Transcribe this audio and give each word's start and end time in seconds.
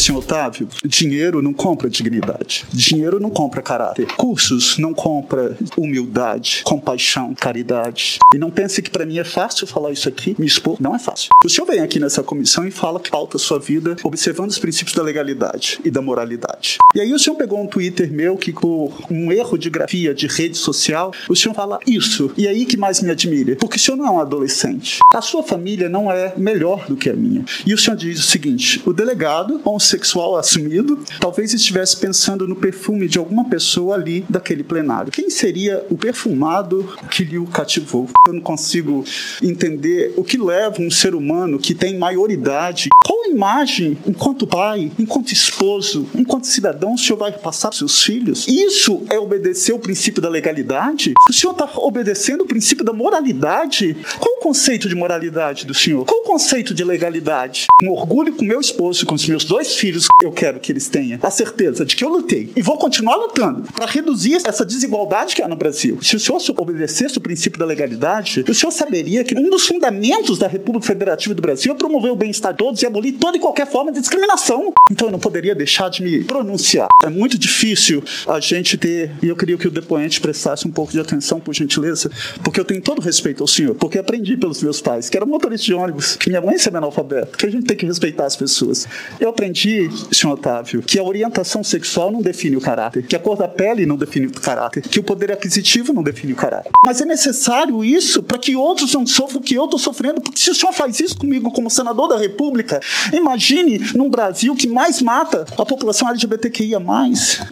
Senhor 0.00 0.18
Otávio, 0.20 0.66
dinheiro 0.82 1.42
não 1.42 1.52
compra 1.52 1.90
dignidade. 1.90 2.64
Dinheiro 2.72 3.20
não 3.20 3.28
compra 3.28 3.60
caráter. 3.60 4.06
Cursos 4.16 4.78
não 4.78 4.94
compra 4.94 5.58
humildade, 5.76 6.62
compaixão, 6.64 7.34
caridade. 7.34 8.18
E 8.34 8.38
não 8.38 8.50
pense 8.50 8.80
que 8.80 8.90
para 8.90 9.04
mim 9.04 9.18
é 9.18 9.24
fácil 9.24 9.66
falar 9.66 9.92
isso 9.92 10.08
aqui, 10.08 10.34
me 10.38 10.46
expor. 10.46 10.78
Não 10.80 10.94
é 10.94 10.98
fácil. 10.98 11.28
O 11.44 11.50
senhor 11.50 11.66
vem 11.66 11.80
aqui 11.80 12.00
nessa 12.00 12.22
comissão 12.22 12.66
e 12.66 12.70
fala 12.70 12.98
que 12.98 13.10
pauta 13.10 13.36
a 13.36 13.40
sua 13.40 13.58
vida 13.58 13.94
observando 14.02 14.48
os 14.48 14.58
princípios 14.58 14.96
da 14.96 15.02
legalidade 15.02 15.78
e 15.84 15.90
da 15.90 16.00
moralidade. 16.00 16.78
E 16.94 17.00
aí 17.00 17.12
o 17.12 17.18
senhor 17.18 17.36
pegou 17.36 17.60
um 17.60 17.66
Twitter 17.66 18.10
meu 18.10 18.38
que 18.38 18.52
por 18.54 18.94
um 19.10 19.30
erro 19.30 19.58
de 19.58 19.68
grafia 19.68 20.14
de 20.14 20.26
rede 20.26 20.56
social, 20.56 21.12
o 21.28 21.36
senhor 21.36 21.54
fala 21.54 21.78
isso. 21.86 22.32
E 22.38 22.48
aí 22.48 22.64
que 22.64 22.78
mais 22.78 23.02
me 23.02 23.10
admira, 23.10 23.54
porque 23.56 23.76
o 23.76 23.80
senhor 23.80 23.98
não 23.98 24.06
é 24.06 24.10
um 24.10 24.20
adolescente. 24.20 25.00
A 25.12 25.20
sua 25.20 25.42
família 25.42 25.90
não 25.90 26.10
é 26.10 26.32
melhor 26.38 26.86
do 26.86 26.96
que 26.96 27.10
a 27.10 27.14
minha. 27.14 27.44
E 27.66 27.74
o 27.74 27.78
senhor 27.78 27.96
diz 27.96 28.18
o 28.18 28.22
seguinte: 28.22 28.80
o 28.86 28.94
delegado, 28.94 29.60
homossexual 29.90 30.36
assumido, 30.36 30.98
talvez 31.20 31.52
estivesse 31.52 31.96
pensando 31.96 32.46
no 32.46 32.54
perfume 32.54 33.08
de 33.08 33.18
alguma 33.18 33.48
pessoa 33.48 33.96
ali 33.96 34.24
daquele 34.28 34.62
plenário. 34.62 35.10
Quem 35.10 35.28
seria 35.30 35.84
o 35.90 35.96
perfumado 35.96 36.88
que 37.10 37.24
lhe 37.24 37.38
o 37.38 37.46
cativou? 37.46 38.08
Eu 38.26 38.34
não 38.34 38.40
consigo 38.40 39.04
entender 39.42 40.12
o 40.16 40.22
que 40.22 40.38
leva 40.38 40.80
um 40.80 40.90
ser 40.90 41.14
humano 41.14 41.58
que 41.58 41.74
tem 41.74 41.98
maioridade. 41.98 42.88
Qual 43.04 43.19
imagem, 43.26 43.96
enquanto 44.06 44.46
pai, 44.46 44.90
enquanto 44.98 45.32
esposo, 45.32 46.06
enquanto 46.14 46.46
cidadão, 46.46 46.94
o 46.94 46.98
senhor 46.98 47.18
vai 47.18 47.32
passar 47.32 47.68
para 47.68 47.78
seus 47.78 48.02
filhos? 48.02 48.46
Isso 48.48 49.04
é 49.10 49.18
obedecer 49.18 49.72
o 49.72 49.78
princípio 49.78 50.20
da 50.20 50.28
legalidade? 50.28 51.14
O 51.28 51.32
senhor 51.32 51.52
está 51.52 51.68
obedecendo 51.76 52.42
o 52.42 52.46
princípio 52.46 52.84
da 52.84 52.92
moralidade? 52.92 53.96
Qual 54.18 54.36
o 54.36 54.40
conceito 54.40 54.88
de 54.88 54.94
moralidade 54.94 55.66
do 55.66 55.74
senhor? 55.74 56.04
Qual 56.04 56.22
o 56.22 56.24
conceito 56.24 56.74
de 56.74 56.84
legalidade? 56.84 57.66
Um 57.82 57.90
orgulho 57.90 58.34
com 58.34 58.44
meu 58.44 58.60
esposo, 58.60 59.06
com 59.06 59.14
os 59.14 59.26
meus 59.26 59.44
dois 59.44 59.74
filhos, 59.76 60.08
eu 60.22 60.32
quero 60.32 60.60
que 60.60 60.72
eles 60.72 60.88
tenham 60.88 61.18
a 61.22 61.30
certeza 61.30 61.84
de 61.84 61.96
que 61.96 62.04
eu 62.04 62.08
lutei 62.08 62.50
e 62.56 62.62
vou 62.62 62.78
continuar 62.78 63.16
lutando 63.16 63.62
para 63.72 63.86
reduzir 63.86 64.38
essa 64.44 64.64
desigualdade 64.64 65.34
que 65.34 65.42
há 65.42 65.48
no 65.48 65.56
Brasil. 65.56 65.98
Se 66.02 66.16
o 66.16 66.20
senhor 66.20 66.40
obedecesse 66.58 67.18
o 67.18 67.20
princípio 67.20 67.58
da 67.58 67.66
legalidade, 67.66 68.44
o 68.48 68.54
senhor 68.54 68.72
saberia 68.72 69.24
que 69.24 69.36
um 69.36 69.50
dos 69.50 69.66
fundamentos 69.66 70.38
da 70.38 70.46
República 70.46 70.86
Federativa 70.86 71.34
do 71.34 71.42
Brasil 71.42 71.72
é 71.72 71.76
promover 71.76 72.12
o 72.12 72.16
bem-estar 72.16 72.52
de 72.52 72.58
todos 72.58 72.82
e 72.82 72.86
abolir 72.86 73.09
toda 73.12 73.36
e 73.36 73.40
qualquer 73.40 73.66
forma 73.66 73.92
de 73.92 74.00
discriminação. 74.00 74.72
Então 74.90 75.08
eu 75.08 75.12
não 75.12 75.18
poderia 75.18 75.54
deixar 75.54 75.88
de 75.88 76.02
me 76.02 76.24
pronunciar. 76.24 76.88
É 77.02 77.08
muito 77.08 77.38
difícil 77.38 78.02
a 78.26 78.40
gente 78.40 78.76
ter, 78.76 79.12
e 79.22 79.28
eu 79.28 79.36
queria 79.36 79.56
que 79.56 79.68
o 79.68 79.70
depoente 79.70 80.20
prestasse 80.20 80.66
um 80.66 80.70
pouco 80.70 80.92
de 80.92 81.00
atenção, 81.00 81.40
por 81.40 81.54
gentileza, 81.54 82.10
porque 82.42 82.60
eu 82.60 82.64
tenho 82.64 82.80
todo 82.80 83.00
respeito 83.00 83.42
ao 83.42 83.46
senhor, 83.46 83.74
porque 83.74 83.98
aprendi 83.98 84.36
pelos 84.36 84.62
meus 84.62 84.80
pais, 84.80 85.08
que 85.08 85.16
era 85.16 85.26
motorista 85.26 85.66
de 85.66 85.74
ônibus, 85.74 86.16
que 86.16 86.28
minha 86.28 86.40
mãe 86.40 86.56
é 86.56 86.76
analfabeta, 86.76 87.36
que 87.36 87.46
a 87.46 87.50
gente 87.50 87.66
tem 87.66 87.76
que 87.76 87.86
respeitar 87.86 88.26
as 88.26 88.36
pessoas. 88.36 88.86
Eu 89.18 89.30
aprendi 89.30 89.88
senhor 90.12 90.34
Otávio, 90.34 90.82
que 90.82 90.98
a 90.98 91.02
orientação 91.02 91.62
sexual 91.64 92.10
não 92.10 92.22
define 92.22 92.56
o 92.56 92.60
caráter, 92.60 93.06
que 93.06 93.16
a 93.16 93.18
cor 93.18 93.36
da 93.36 93.48
pele 93.48 93.86
não 93.86 93.96
define 93.96 94.26
o 94.26 94.32
caráter, 94.32 94.82
que 94.82 94.98
o 94.98 95.02
poder 95.02 95.32
aquisitivo 95.32 95.92
não 95.92 96.02
define 96.02 96.32
o 96.32 96.36
caráter. 96.36 96.70
Mas 96.84 97.00
é 97.00 97.04
necessário 97.04 97.84
isso 97.84 98.22
para 98.22 98.38
que 98.38 98.56
outros 98.56 98.92
não 98.94 99.06
sofram 99.06 99.40
o 99.40 99.42
que 99.42 99.54
eu 99.54 99.64
estou 99.64 99.78
sofrendo, 99.78 100.20
porque 100.20 100.38
se 100.38 100.50
o 100.50 100.54
senhor 100.54 100.72
faz 100.72 101.00
isso 101.00 101.16
comigo 101.16 101.50
como 101.50 101.70
senador 101.70 102.08
da 102.08 102.18
República, 102.18 102.80
imagine 103.12 103.80
num 103.94 104.10
Brasil 104.10 104.54
que 104.54 104.68
mais 104.68 105.00
mata 105.00 105.44
a 105.56 105.64
população 105.64 106.08
LGBTQIA+. 106.08 106.80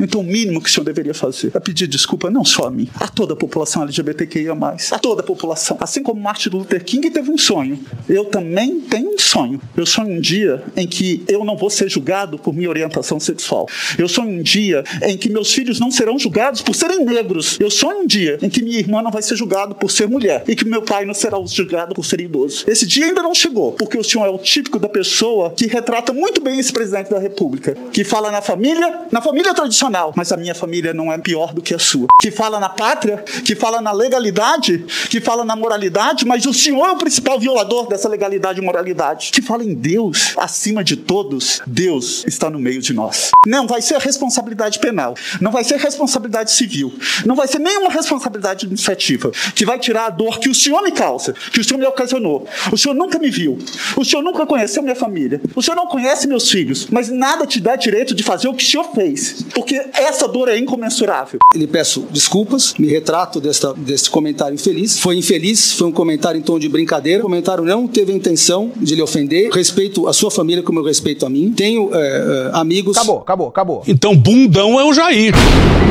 Então 0.01 0.21
o 0.21 0.25
mínimo 0.25 0.61
que 0.61 0.69
o 0.69 0.73
senhor 0.73 0.85
deveria 0.85 1.15
fazer 1.15 1.51
é 1.55 1.61
pedir 1.61 1.87
desculpa 1.87 2.31
não 2.31 2.45
só 2.45 2.67
a 2.67 2.71
mim, 2.71 2.89
a 2.99 3.09
toda 3.09 3.35
a 3.35 3.37
população 3.37 3.83
LGBTQIA+, 3.83 4.55
a 4.91 4.99
toda 4.99 5.23
a 5.23 5.25
população. 5.25 5.77
Assim 5.81 6.03
como 6.03 6.21
Martin 6.21 6.51
Luther 6.51 6.85
King 6.85 7.11
teve 7.11 7.31
um 7.31 7.39
sonho, 7.39 7.79
eu 8.09 8.25
também 8.25 8.81
tenho 8.81 9.15
um 9.15 9.19
sonho. 9.19 9.61
Eu 9.77 9.87
sonho 9.87 10.17
um 10.17 10.21
dia 10.21 10.63
em 10.77 10.87
que 10.87 11.25
eu 11.29 11.45
não 11.45 11.57
vou 11.57 11.71
ser 11.71 11.89
julgado 11.89 12.39
por 12.39 12.55
minha 12.55 12.69
orientação 12.69 13.21
sexual. 13.21 13.67
Eu 13.99 14.09
sonho 14.09 14.39
um 14.39 14.43
dia 14.43 14.85
em 15.03 15.17
que 15.17 15.31
meus 15.31 15.53
filhos 15.53 15.81
não 15.81 15.91
serão 15.91 16.19
julgados 16.19 16.62
por 16.62 16.75
serem 16.75 17.05
negros. 17.05 17.59
Eu 17.61 17.71
sonho 17.71 18.01
um 18.01 18.06
dia 18.06 18.39
em 18.43 18.49
que 18.49 18.62
minha 18.62 18.78
irmã 18.78 19.03
não 19.03 19.11
vai 19.11 19.22
ser 19.22 19.37
julgada 19.37 19.75
por 19.75 19.91
ser 19.91 20.09
mulher 20.09 20.45
e 20.47 20.55
que 20.55 20.65
meu 20.65 20.83
pai 20.83 21.05
não 21.05 21.15
será 21.15 21.39
julgado 21.47 21.95
por 21.95 22.05
ser 22.05 22.21
idoso. 22.21 22.65
Esse 22.67 22.87
dia 22.87 23.06
ainda 23.06 23.22
não 23.22 23.34
chegou, 23.34 23.72
porque 23.72 23.97
o 23.97 24.05
senhor 24.05 24.27
é 24.27 24.31
o 24.31 24.39
típico 24.39 24.78
da 24.78 24.89
pessoa 24.89 25.38
que 25.56 25.66
retrata 25.66 26.12
muito 26.12 26.41
bem 26.41 26.59
esse 26.59 26.72
presidente 26.72 27.10
da 27.10 27.19
República, 27.19 27.76
que 27.93 28.04
fala 28.04 28.31
na 28.31 28.41
família, 28.43 29.06
na 29.10 29.21
família 29.21 29.54
tradicional, 29.54 30.12
mas 30.16 30.32
a 30.32 30.37
minha 30.37 30.54
família 30.54 30.93
não 30.93 31.12
é 31.12 31.19
pior 31.19 31.53
do 31.53 31.62
que 31.62 31.75
a 31.75 31.78
sua. 31.78 32.06
Que 32.21 32.31
fala 32.31 32.59
na 32.59 32.69
pátria, 32.69 33.19
que 33.44 33.54
fala 33.54 33.81
na 33.81 33.93
legalidade, 33.93 34.84
que 35.09 35.21
fala 35.21 35.44
na 35.44 35.54
moralidade, 35.54 36.25
mas 36.27 36.47
o 36.47 36.54
senhor 36.54 36.87
é 36.87 36.93
o 36.93 36.97
principal 36.97 37.38
violador 37.38 37.88
dessa 37.88 38.09
legalidade 38.09 38.60
e 38.60 38.65
moralidade. 38.65 39.31
Que 39.32 39.43
fala 39.43 39.65
em 39.65 39.75
Deus 39.75 40.34
acima 40.37 40.82
de 40.82 40.97
todos. 40.97 41.60
Deus 41.66 42.25
está 42.27 42.48
no 42.48 42.59
meio 42.59 42.81
de 42.81 42.93
nós. 42.93 43.31
Não 43.47 43.66
vai 43.66 43.82
ser 43.82 43.98
responsabilidade 43.98 44.78
penal, 44.78 45.15
não 45.41 45.50
vai 45.50 45.65
ser 45.65 45.77
responsabilidade 45.77 46.50
civil, 46.53 46.93
não 47.25 47.34
vai 47.34 47.47
ser 47.47 47.59
nenhuma 47.59 47.91
responsabilidade 47.91 48.66
administrativa 48.66 49.31
que 49.54 49.65
vai 49.65 49.78
tirar 49.78 50.06
a 50.06 50.10
dor 50.10 50.38
que 50.38 50.48
o 50.48 50.54
senhor 50.54 50.82
me 50.82 50.93
causa, 50.93 51.34
que 51.53 51.60
o 51.60 51.65
senhor 51.65 51.78
me 51.78 51.87
ocasionou. 51.87 52.47
O 52.72 52.77
senhor 52.77 52.94
nunca 52.94 53.19
me 53.19 53.31
viu, 53.31 53.59
o 53.97 54.04
senhor 54.04 54.22
nunca 54.22 54.47
conheceu 54.47 54.82
minha 54.82 54.97
família, 54.97 55.28
o 55.55 55.62
senhor 55.62 55.77
não 55.77 55.87
conhece 55.87 56.27
meus 56.27 56.50
filhos, 56.50 56.89
mas 56.91 57.09
nada 57.09 57.47
te 57.47 57.61
dá 57.61 57.77
direito 57.77 58.15
de 58.15 58.22
fazer 58.22 58.49
o 58.49 58.55
que 58.55 58.65
o 58.65 58.66
senhor 58.66 58.84
fez, 58.94 59.44
porque 59.55 59.75
essa 59.94 60.27
dor 60.28 60.49
é 60.49 60.59
incomensurável. 60.59 61.39
Lhe 61.55 61.66
peço 61.66 62.06
desculpas, 62.11 62.75
me 62.78 62.89
retrato 62.89 63.41
desta, 63.41 63.72
deste 63.75 64.11
comentário 64.11 64.55
infeliz. 64.55 64.99
Foi 64.99 65.16
infeliz, 65.16 65.72
foi 65.72 65.89
um 65.89 65.93
comentário 65.93 66.39
em 66.39 66.43
tom 66.43 66.59
de 66.59 66.69
brincadeira. 66.69 67.21
O 67.21 67.22
comentário 67.22 67.65
não 67.65 67.87
teve 67.87 68.12
a 68.12 68.15
intenção 68.15 68.72
de 68.77 68.94
lhe 68.94 69.03
ofender. 69.03 69.50
Respeito 69.50 70.06
a 70.06 70.12
sua 70.12 70.31
família 70.31 70.62
como 70.62 70.78
eu 70.78 70.84
respeito 70.84 71.25
a 71.27 71.28
mim. 71.28 71.53
Tenho 71.56 71.91
é, 71.95 71.99
é, 71.99 72.50
amigos. 72.53 72.97
Acabou, 72.97 73.19
acabou, 73.21 73.49
acabou. 73.49 73.83
Então, 73.87 74.16
bundão 74.16 74.78
é 74.78 74.84
o 74.84 74.93
Jair. 74.93 75.34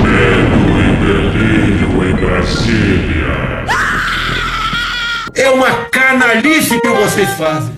Medo 0.04 0.68
e 0.80 0.96
delírio 1.06 2.10
em 2.10 2.16
Brasília. 2.16 2.88
É 5.36 5.50
uma 5.50 5.86
canalice 5.86 6.80
que 6.80 6.90
vocês 6.90 7.30
fazem. 7.32 7.78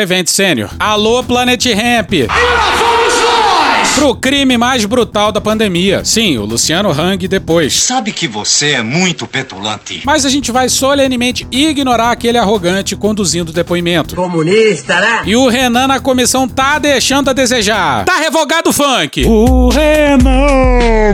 Prevente 0.00 0.30
Sênior. 0.30 0.70
Alô, 0.78 1.22
Planet 1.22 1.62
Ramp. 1.74 2.14
E 2.14 2.26
lá 2.26 2.72
fomos 2.72 3.14
nós! 3.22 3.90
Pro 3.96 4.14
crime 4.14 4.56
mais 4.56 4.86
brutal 4.86 5.30
da 5.30 5.42
pandemia. 5.42 6.02
Sim, 6.06 6.38
o 6.38 6.46
Luciano 6.46 6.90
Hang 6.90 7.28
depois. 7.28 7.82
Sabe 7.82 8.10
que 8.10 8.26
você 8.26 8.70
é 8.70 8.82
muito 8.82 9.26
petulante. 9.26 10.00
Mas 10.06 10.24
a 10.24 10.30
gente 10.30 10.50
vai 10.50 10.70
solenemente 10.70 11.46
ignorar 11.52 12.12
aquele 12.12 12.38
arrogante 12.38 12.96
conduzindo 12.96 13.50
o 13.50 13.52
depoimento. 13.52 14.16
Comunista, 14.16 14.98
né? 14.98 15.20
E 15.26 15.36
o 15.36 15.48
Renan 15.48 15.86
na 15.86 16.00
comissão 16.00 16.48
tá 16.48 16.78
deixando 16.78 17.28
a 17.28 17.34
desejar. 17.34 18.06
Tá 18.06 18.16
revogado 18.16 18.70
o 18.70 18.72
funk. 18.72 19.26
O 19.26 19.68
Renan. 19.68 21.10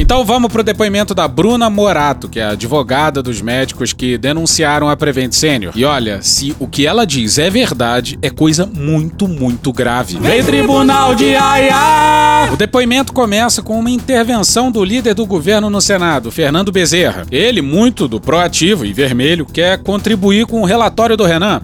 Então 0.00 0.24
vamos 0.24 0.52
pro 0.52 0.62
depoimento 0.62 1.12
da 1.12 1.26
Bruna 1.26 1.68
Morato, 1.68 2.28
que 2.28 2.38
é 2.38 2.44
a 2.44 2.50
advogada 2.50 3.20
dos 3.20 3.42
médicos 3.42 3.92
que 3.92 4.16
denunciaram 4.16 4.88
a 4.88 4.96
Prevent 4.96 5.32
Senior. 5.32 5.72
E 5.74 5.84
olha, 5.84 6.22
se 6.22 6.54
o 6.60 6.68
que 6.68 6.86
ela 6.86 7.04
diz 7.04 7.36
é 7.36 7.50
verdade, 7.50 8.16
é 8.22 8.30
coisa 8.30 8.64
muito, 8.64 9.26
muito 9.26 9.72
grave. 9.72 10.16
Vem 10.20 10.44
Tribunal 10.44 11.16
de 11.16 11.34
Aia! 11.34 12.52
O 12.52 12.56
depoimento 12.56 13.12
começa 13.12 13.60
com 13.60 13.80
uma 13.80 13.90
intervenção 13.90 14.70
do 14.70 14.84
líder 14.84 15.14
do 15.14 15.26
governo 15.26 15.68
no 15.68 15.80
Senado, 15.80 16.30
Fernando 16.30 16.70
Bezerra. 16.70 17.26
Ele, 17.28 17.60
muito 17.60 18.06
do 18.06 18.20
proativo 18.20 18.86
e 18.86 18.92
vermelho, 18.92 19.44
quer 19.44 19.82
contribuir 19.82 20.46
com 20.46 20.62
o 20.62 20.64
relatório 20.64 21.16
do 21.16 21.24
Renan. 21.24 21.60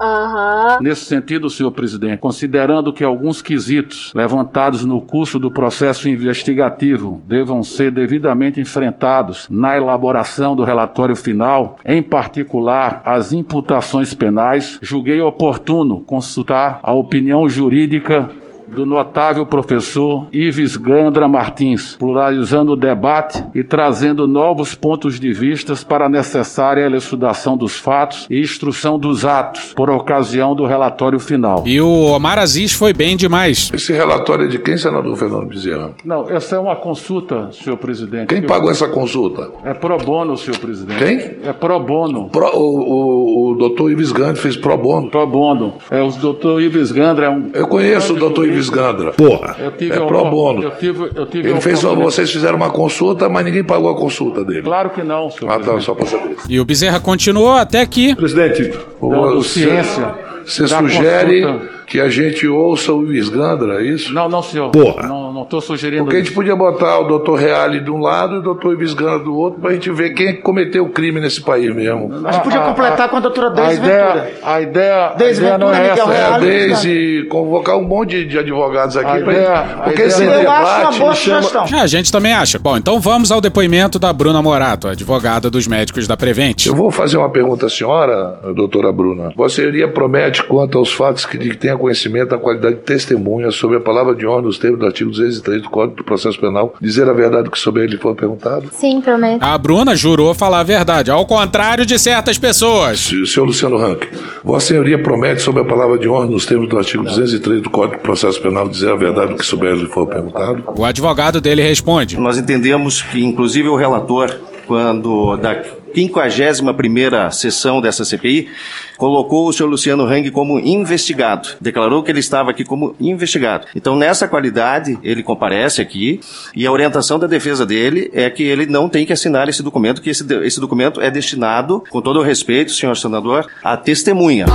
Nesse 0.81 1.04
sentido, 1.04 1.48
senhor 1.48 1.70
presidente, 1.70 2.19
considerando 2.19 2.92
que 2.92 3.04
alguns 3.04 3.40
quesitos 3.40 4.10
levantados 4.12 4.84
no 4.84 5.00
curso 5.00 5.38
do 5.38 5.52
processo 5.52 6.08
investigativo 6.08 7.22
devam 7.28 7.62
ser 7.62 7.92
devidamente 7.92 8.23
enfrentados 8.60 9.48
na 9.50 9.76
elaboração 9.76 10.54
do 10.54 10.64
relatório 10.64 11.16
final, 11.16 11.76
em 11.84 12.02
particular 12.02 13.02
as 13.04 13.32
imputações 13.32 14.14
penais, 14.14 14.78
julguei 14.82 15.20
oportuno 15.20 16.00
consultar 16.00 16.80
a 16.82 16.92
opinião 16.92 17.48
jurídica 17.48 18.30
do 18.69 18.87
notável 18.87 19.44
professor 19.46 20.26
Ives 20.32 20.76
Gandra 20.76 21.28
Martins, 21.28 21.96
pluralizando 21.96 22.72
o 22.72 22.76
debate 22.76 23.44
e 23.55 23.62
trazendo 23.62 24.26
novos 24.26 24.75
pontos 24.75 25.19
de 25.20 25.32
vistas 25.32 25.84
para 25.84 26.06
a 26.06 26.08
necessária 26.08 26.82
elucidação 26.82 27.56
dos 27.56 27.76
fatos 27.78 28.26
e 28.31 28.40
instrução 28.40 28.99
dos 28.99 29.25
atos, 29.25 29.72
por 29.75 29.90
ocasião 29.90 30.55
do 30.55 30.64
relatório 30.64 31.19
final. 31.19 31.62
E 31.66 31.81
o 31.81 32.06
Omar 32.06 32.38
Aziz 32.38 32.72
foi 32.72 32.93
bem 32.93 33.16
demais. 33.16 33.70
Esse 33.72 33.93
relatório 33.93 34.46
é 34.46 34.49
de 34.49 34.58
quem, 34.58 34.76
senador 34.76 35.17
Fernando 35.17 35.46
Bezerra? 35.46 35.93
Não, 36.05 36.28
essa 36.28 36.56
é 36.56 36.58
uma 36.58 36.76
consulta, 36.76 37.50
senhor 37.52 37.76
presidente. 37.76 38.28
Quem 38.28 38.43
pagou 38.43 38.70
essa 38.70 38.88
consulta? 38.88 39.50
É 39.64 39.75
pro 39.75 39.96
bono, 39.99 40.37
senhor 40.37 40.58
presidente. 40.58 40.99
Quem? 40.99 41.49
É 41.49 41.52
pro 41.52 41.78
bono. 41.81 42.28
Pro- 42.31 42.56
o, 42.56 43.49
o, 43.49 43.50
o 43.52 43.55
doutor 43.56 43.90
Ives 43.90 44.12
Gandra 44.12 44.37
fez 44.37 44.56
pro 44.56 44.76
bono. 44.76 45.10
Pro 45.10 45.26
bono. 45.26 45.75
É, 45.90 46.02
o 46.02 46.10
doutor 46.10 46.62
Ives 46.62 46.93
Gandra 46.93 47.26
é 47.26 47.31
um... 47.31 47.50
Eu 47.52 47.67
conheço 47.67 48.14
o 48.14 48.17
doutor 48.17 48.46
Ives 48.46 48.53
Gandra. 48.70 49.12
Porra. 49.12 49.56
Eu 49.58 49.72
tive 49.72 49.94
É 49.94 50.00
pro 50.00 50.24
bono. 50.30 50.62
Eu 50.62 50.70
tive, 50.72 51.10
eu 51.14 51.26
tive 51.26 51.50
Ele 51.50 51.60
fez, 51.60 51.82
vocês 51.82 52.30
fizeram 52.30 52.56
uma 52.56 52.70
consulta, 52.70 53.28
mas 53.28 53.44
ninguém 53.44 53.64
pagou 53.64 53.90
a 53.90 53.96
consulta 53.96 54.44
dele. 54.44 54.62
Claro 54.62 54.90
que 54.90 55.02
não, 55.02 55.30
senhor 55.30 55.52
Ah, 55.52 55.58
tá, 55.58 55.80
só 55.80 55.94
pra 55.94 56.06
saber. 56.06 56.36
E 56.48 56.58
o 56.60 56.64
Bezerra 56.64 57.00
continuou 57.00 57.52
até 57.52 57.84
que. 57.86 58.14
Presidente, 58.14 58.62
Dando 59.00 59.34
você, 59.36 59.60
ciência 59.60 60.14
você 60.44 60.68
sugere 60.68 61.42
consulta. 61.42 61.74
Que 61.86 62.00
a 62.00 62.08
gente 62.08 62.46
ouça 62.46 62.92
o 62.92 63.02
Ives 63.04 63.28
Gandra, 63.28 63.81
é 63.81 63.86
isso? 63.86 64.12
Não, 64.12 64.28
não, 64.28 64.42
senhor. 64.42 64.70
Porra. 64.70 65.06
Não, 65.06 65.32
não 65.32 65.42
estou 65.42 65.60
sugerindo 65.60 66.04
Porque 66.04 66.16
a 66.16 66.19
gente 66.20 66.26
isso. 66.28 66.34
podia 66.34 66.56
botar 66.56 66.98
o 67.00 67.04
doutor 67.04 67.38
Reale 67.38 67.81
de 67.81 67.90
um 67.90 67.98
lado 67.98 68.36
e 68.36 68.38
o 68.38 68.42
doutor 68.42 68.72
Ives 68.75 68.94
Gandra 68.94 69.19
do 69.20 69.36
outro 69.36 69.60
pra 69.60 69.72
gente 69.72 69.90
ver 69.90 70.10
quem 70.14 70.28
é 70.28 70.32
que 70.32 70.42
cometeu 70.42 70.84
o 70.84 70.88
crime 70.90 71.20
nesse 71.20 71.40
país 71.42 71.75
mesmo. 71.75 72.10
A 72.26 72.32
gente 72.32 72.42
podia 72.44 72.60
completar 72.60 73.08
com 73.08 73.16
a 73.16 73.20
doutora 73.20 73.48
A 73.48 73.50
Deise 73.50 73.81
Ventura. 73.81 74.31
a 74.42 74.60
ideia, 74.60 75.06
a 75.06 75.14
Deise 75.14 75.40
ideia 75.40 75.58
não 75.58 75.66
Ventura, 75.69 75.84
é 75.86 75.90
Miguel 75.90 76.04
essa. 76.04 76.14
É, 76.14 76.25
a 76.25 76.28
Reale, 76.38 76.46
Deise 76.46 77.26
convocar 77.31 77.76
um 77.76 77.84
monte 77.84 78.10
de, 78.10 78.26
de 78.26 78.38
advogados 78.38 78.96
aqui 78.96 79.08
A 79.19 79.22
pra 79.22 79.32
ideia- 79.32 79.56
gente. 79.56 79.72
a 79.75 79.82
Porque 79.84 80.02
esse 80.02 80.22
Eu 80.25 80.31
Eu 80.31 80.38
debate 80.40 80.64
acho 80.70 80.81
uma 80.81 80.98
boa 80.98 81.14
chama- 81.14 81.42
sugestão. 81.42 81.64
Ah, 81.78 81.82
a 81.82 81.86
gente 81.86 82.10
também 82.12 82.32
acha. 82.32 82.58
Bom, 82.58 82.76
então 82.76 82.98
vamos 83.00 83.31
ao 83.31 83.40
depoimento 83.40 83.98
da 83.98 84.12
Bruna 84.12 84.40
Morato, 84.42 84.88
advogada 84.88 85.50
dos 85.50 85.66
médicos 85.66 86.06
da 86.08 86.16
Prevent. 86.16 86.66
Eu 86.66 86.75
vou 86.75 86.90
fazer 86.90 87.16
uma 87.19 87.28
pergunta 87.31 87.66
à 87.66 87.69
senhora, 87.69 88.38
doutora 88.54 88.90
Bruna. 88.92 89.32
Você 89.36 89.66
iria 89.69 89.88
promete 89.88 90.42
quanto 90.44 90.78
aos 90.78 90.92
fatos 90.92 91.26
que, 91.26 91.36
que 91.38 91.56
tenha 91.74 91.78
conhecimento 91.78 92.30
da 92.30 92.38
qualidade 92.38 92.76
de 92.76 92.82
testemunha 92.82 93.50
sobre 93.50 93.76
a 93.76 93.80
palavra 93.80 94.14
de 94.14 94.26
honra 94.26 94.42
nos 94.42 94.58
termos 94.58 94.78
do 94.80 94.86
artigo 94.86 95.10
203 95.10 95.62
do 95.62 95.70
Código 95.70 95.96
do 95.96 96.04
Processo 96.04 96.40
Penal, 96.40 96.74
dizer 96.80 97.08
a 97.08 97.12
verdade 97.12 97.50
que 97.50 97.58
sobre 97.58 97.82
ele 97.84 97.96
foi 97.98 98.14
perguntado? 98.14 98.68
Sim, 98.72 99.00
prometo. 99.00 99.42
A 99.42 99.56
Bruna 99.58 99.94
jurou 99.96 100.32
falar 100.34 100.60
a 100.60 100.62
verdade, 100.62 101.10
ao 101.10 101.26
contrário 101.26 101.84
de 101.84 101.98
certas 101.98 102.38
pessoas. 102.38 103.00
Se- 103.00 103.26
Senhor 103.26 103.46
Luciano 103.46 103.76
Rank, 103.76 104.04
Vossa 104.42 104.66
Senhoria 104.68 105.02
promete 105.02 105.42
sobre 105.42 105.62
a 105.62 105.64
palavra 105.64 105.98
de 105.98 106.08
honra 106.08 106.26
nos 106.26 106.46
termos 106.46 106.68
do 106.68 106.78
artigo 106.78 107.04
203 107.04 107.62
do 107.62 107.70
Código 107.70 107.96
do 107.98 108.02
Processo 108.02 108.40
Penal 108.40 108.68
dizer 108.68 108.90
a 108.90 108.96
verdade 108.96 109.34
que 109.34 109.44
sobre 109.44 109.70
ele 109.70 109.86
foi 109.86 110.06
perguntado? 110.06 110.62
O 110.76 110.84
advogado 110.84 111.40
dele 111.40 111.62
responde. 111.62 112.18
Nós 112.18 112.38
entendemos 112.38 113.02
que, 113.02 113.22
inclusive, 113.24 113.68
o 113.68 113.76
relator, 113.76 114.30
quando 114.66 115.37
da 115.37 115.62
51ª 115.94 117.31
sessão 117.31 117.81
dessa 117.81 118.05
CPI, 118.05 118.49
colocou 118.96 119.49
o 119.49 119.52
senhor 119.52 119.69
Luciano 119.69 120.05
Hang 120.05 120.31
como 120.31 120.58
investigado. 120.58 121.50
Declarou 121.61 122.02
que 122.02 122.11
ele 122.11 122.20
estava 122.20 122.50
aqui 122.50 122.64
como 122.64 122.94
investigado. 123.00 123.66
Então, 123.75 123.96
nessa 123.96 124.26
qualidade, 124.26 124.99
ele 125.02 125.22
comparece 125.22 125.81
aqui 125.81 126.20
e 126.55 126.66
a 126.66 126.72
orientação 126.72 127.19
da 127.19 127.26
defesa 127.26 127.64
dele 127.64 128.11
é 128.12 128.28
que 128.28 128.43
ele 128.43 128.66
não 128.66 128.88
tem 128.88 129.06
que 129.06 129.12
assinar 129.12 129.49
esse 129.49 129.62
documento, 129.62 130.02
que 130.02 130.11
esse, 130.11 130.25
esse 130.43 130.61
documento 130.61 131.00
é 131.00 131.10
destinado, 131.10 131.84
com 131.90 132.00
todo 132.00 132.20
o 132.20 132.22
respeito, 132.22 132.72
senhor 132.72 132.96
senador, 132.96 133.46
à 133.62 133.76
testemunha. 133.76 134.46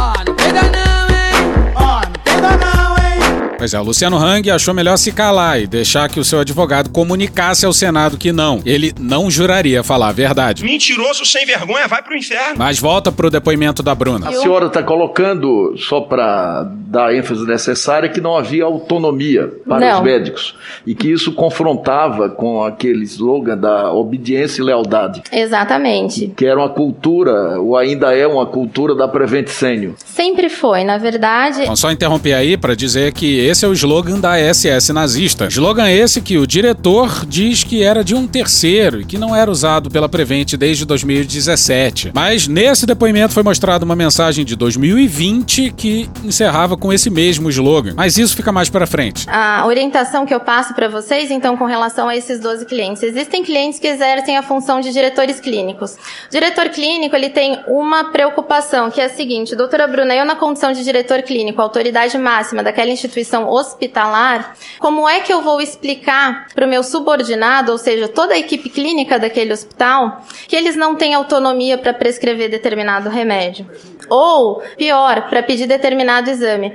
Pois 3.60 3.74
é, 3.74 3.80
o 3.80 3.84
Luciano 3.84 4.16
Hang 4.16 4.50
achou 4.50 4.74
melhor 4.74 4.96
se 4.96 5.12
calar 5.12 5.60
e 5.60 5.68
deixar 5.68 6.08
que 6.08 6.18
o 6.18 6.24
seu 6.24 6.40
advogado 6.40 6.90
comunicasse 6.92 7.66
ao 7.66 7.74
Senado 7.74 8.18
que 8.18 8.32
não, 8.32 8.62
ele 8.66 8.94
não 8.98 9.30
juraria 9.30 9.84
falar 9.84 10.08
a 10.08 10.12
verdade. 10.14 10.64
Mentiroso 10.64 11.26
sem 11.26 11.46
vergonha, 11.46 11.86
vai 11.86 12.02
pro 12.02 12.16
inferno. 12.16 12.56
Mas 12.58 12.80
volta 12.80 13.12
pro 13.12 13.30
depoimento 13.30 13.84
da 13.84 13.94
Bruna. 13.94 14.30
A 14.30 14.32
senhora 14.32 14.68
está 14.68 14.82
colocando, 14.82 15.76
só 15.78 16.00
para 16.00 16.72
dar 16.74 17.08
a 17.08 17.14
ênfase 17.14 17.46
necessária, 17.46 18.08
que 18.08 18.22
não 18.22 18.38
havia 18.38 18.64
autonomia 18.64 19.52
para 19.68 19.80
Não. 19.92 19.98
os 19.98 20.04
médicos 20.06 20.56
e 20.88 20.96
que 20.96 21.12
isso 21.12 21.34
confrontava 21.34 22.30
com 22.30 22.64
aquele 22.64 23.04
slogan 23.04 23.58
da 23.58 23.92
obediência 23.92 24.62
e 24.62 24.64
lealdade, 24.64 25.22
Exatamente. 25.34 26.32
que 26.34 26.46
era 26.46 26.58
uma 26.58 26.70
cultura, 26.70 27.60
ou 27.60 27.76
ainda 27.76 28.16
é 28.16 28.26
uma 28.26 28.46
cultura 28.46 28.96
da 28.96 29.06
Prevent 29.06 29.50
Senior. 29.50 29.96
Sempre 29.98 30.48
foi, 30.48 30.86
na 30.86 30.98
verdade. 30.98 31.66
Bom, 31.66 31.76
só 31.76 31.92
interromper 31.92 32.32
aí 32.36 32.56
para 32.56 32.74
dizer 32.74 33.12
que 33.12 33.49
esse 33.50 33.66
é 33.66 33.68
o 33.68 33.74
slogan 33.74 34.19
da 34.19 34.36
SS 34.38 34.94
nazista. 34.94 35.48
Slogan 35.48 35.90
esse 35.90 36.22
que 36.22 36.38
o 36.38 36.46
diretor 36.46 37.25
diz 37.25 37.63
que 37.63 37.81
era 37.81 38.04
de 38.04 38.13
um 38.13 38.28
terceiro 38.28 39.01
e 39.01 39.06
que 39.06 39.18
não 39.18 39.36
era 39.36 39.50
usado 39.50 39.90
pela 39.90 40.07
Prevent 40.07 40.54
desde 40.54 40.86
2017. 40.86 42.12
Mas 42.13 42.48
nesse 42.48 42.86
depoimento 42.86 43.34
foi 43.34 43.42
mostrada 43.42 43.84
uma 43.84 43.96
mensagem 43.96 44.46
de 44.46 44.56
2020 44.56 45.74
que 45.75 46.07
encerrava 46.24 46.78
com 46.78 46.94
esse 46.94 47.10
mesmo 47.10 47.50
slogan. 47.50 47.94
Mas 47.96 48.19
isso 48.19 48.36
fica 48.36 48.51
mais 48.51 48.69
para 48.69 48.86
frente. 48.86 49.28
A 49.28 49.66
orientação 49.66 50.28
que 50.28 50.34
eu 50.34 50.40
passo 50.40 50.75
para 50.75 50.88
vocês, 50.88 51.31
então, 51.31 51.57
com 51.57 51.66
relação 51.66 52.07
a 52.07 52.16
esses 52.16 52.40
12 52.40 52.68
clientes. 52.68 53.02
Existem 53.02 53.44
clientes 53.44 53.80
que 53.80 53.88
exercem 53.88 54.38
a 54.38 54.44
função 54.44 54.80
de 54.80 54.92
diretores 54.92 55.40
clínicos. 55.40 55.94
O 55.94 56.31
diretor 56.31 56.69
clínico, 56.69 57.16
ele 57.16 57.30
tem 57.30 57.60
uma 57.68 58.12
preocupação, 58.12 58.92
que 58.92 59.02
é 59.02 59.06
a 59.06 59.10
seguinte, 59.10 59.56
doutora 59.56 59.88
Bruna, 59.88 60.13
eu 60.13 60.24
na 60.24 60.36
condição 60.36 60.72
de 60.72 60.84
diretor 60.84 61.24
clínico, 61.24 61.60
autoridade 61.60 62.16
máxima 62.16 62.62
daquela 62.62 62.92
instituição 62.92 63.39
hospitalar, 63.48 64.56
como 64.80 65.08
é 65.08 65.22
que 65.22 65.32
eu 65.32 65.42
vou 65.42 65.62
explicar 65.62 66.48
para 66.54 66.66
o 66.66 66.70
meu 66.70 66.84
subordinado, 66.84 67.72
ou 67.72 67.78
seja, 67.78 68.08
toda 68.08 68.34
a 68.34 68.38
equipe 68.40 68.70
clínica 68.70 69.20
daquele 69.20 69.54
hospital, 69.54 70.22
que 70.48 70.56
eles 70.56 70.76
não 70.76 70.96
têm 70.96 71.14
autonomia 71.14 71.78
para 71.78 71.94
prescrever 71.94 72.50
determinado 72.50 73.10
remédio? 73.10 73.70
Ou, 74.10 74.62
pior, 74.78 75.30
para 75.30 75.44
pedir 75.44 75.68
determinado 75.68 76.30
exame. 76.30 76.74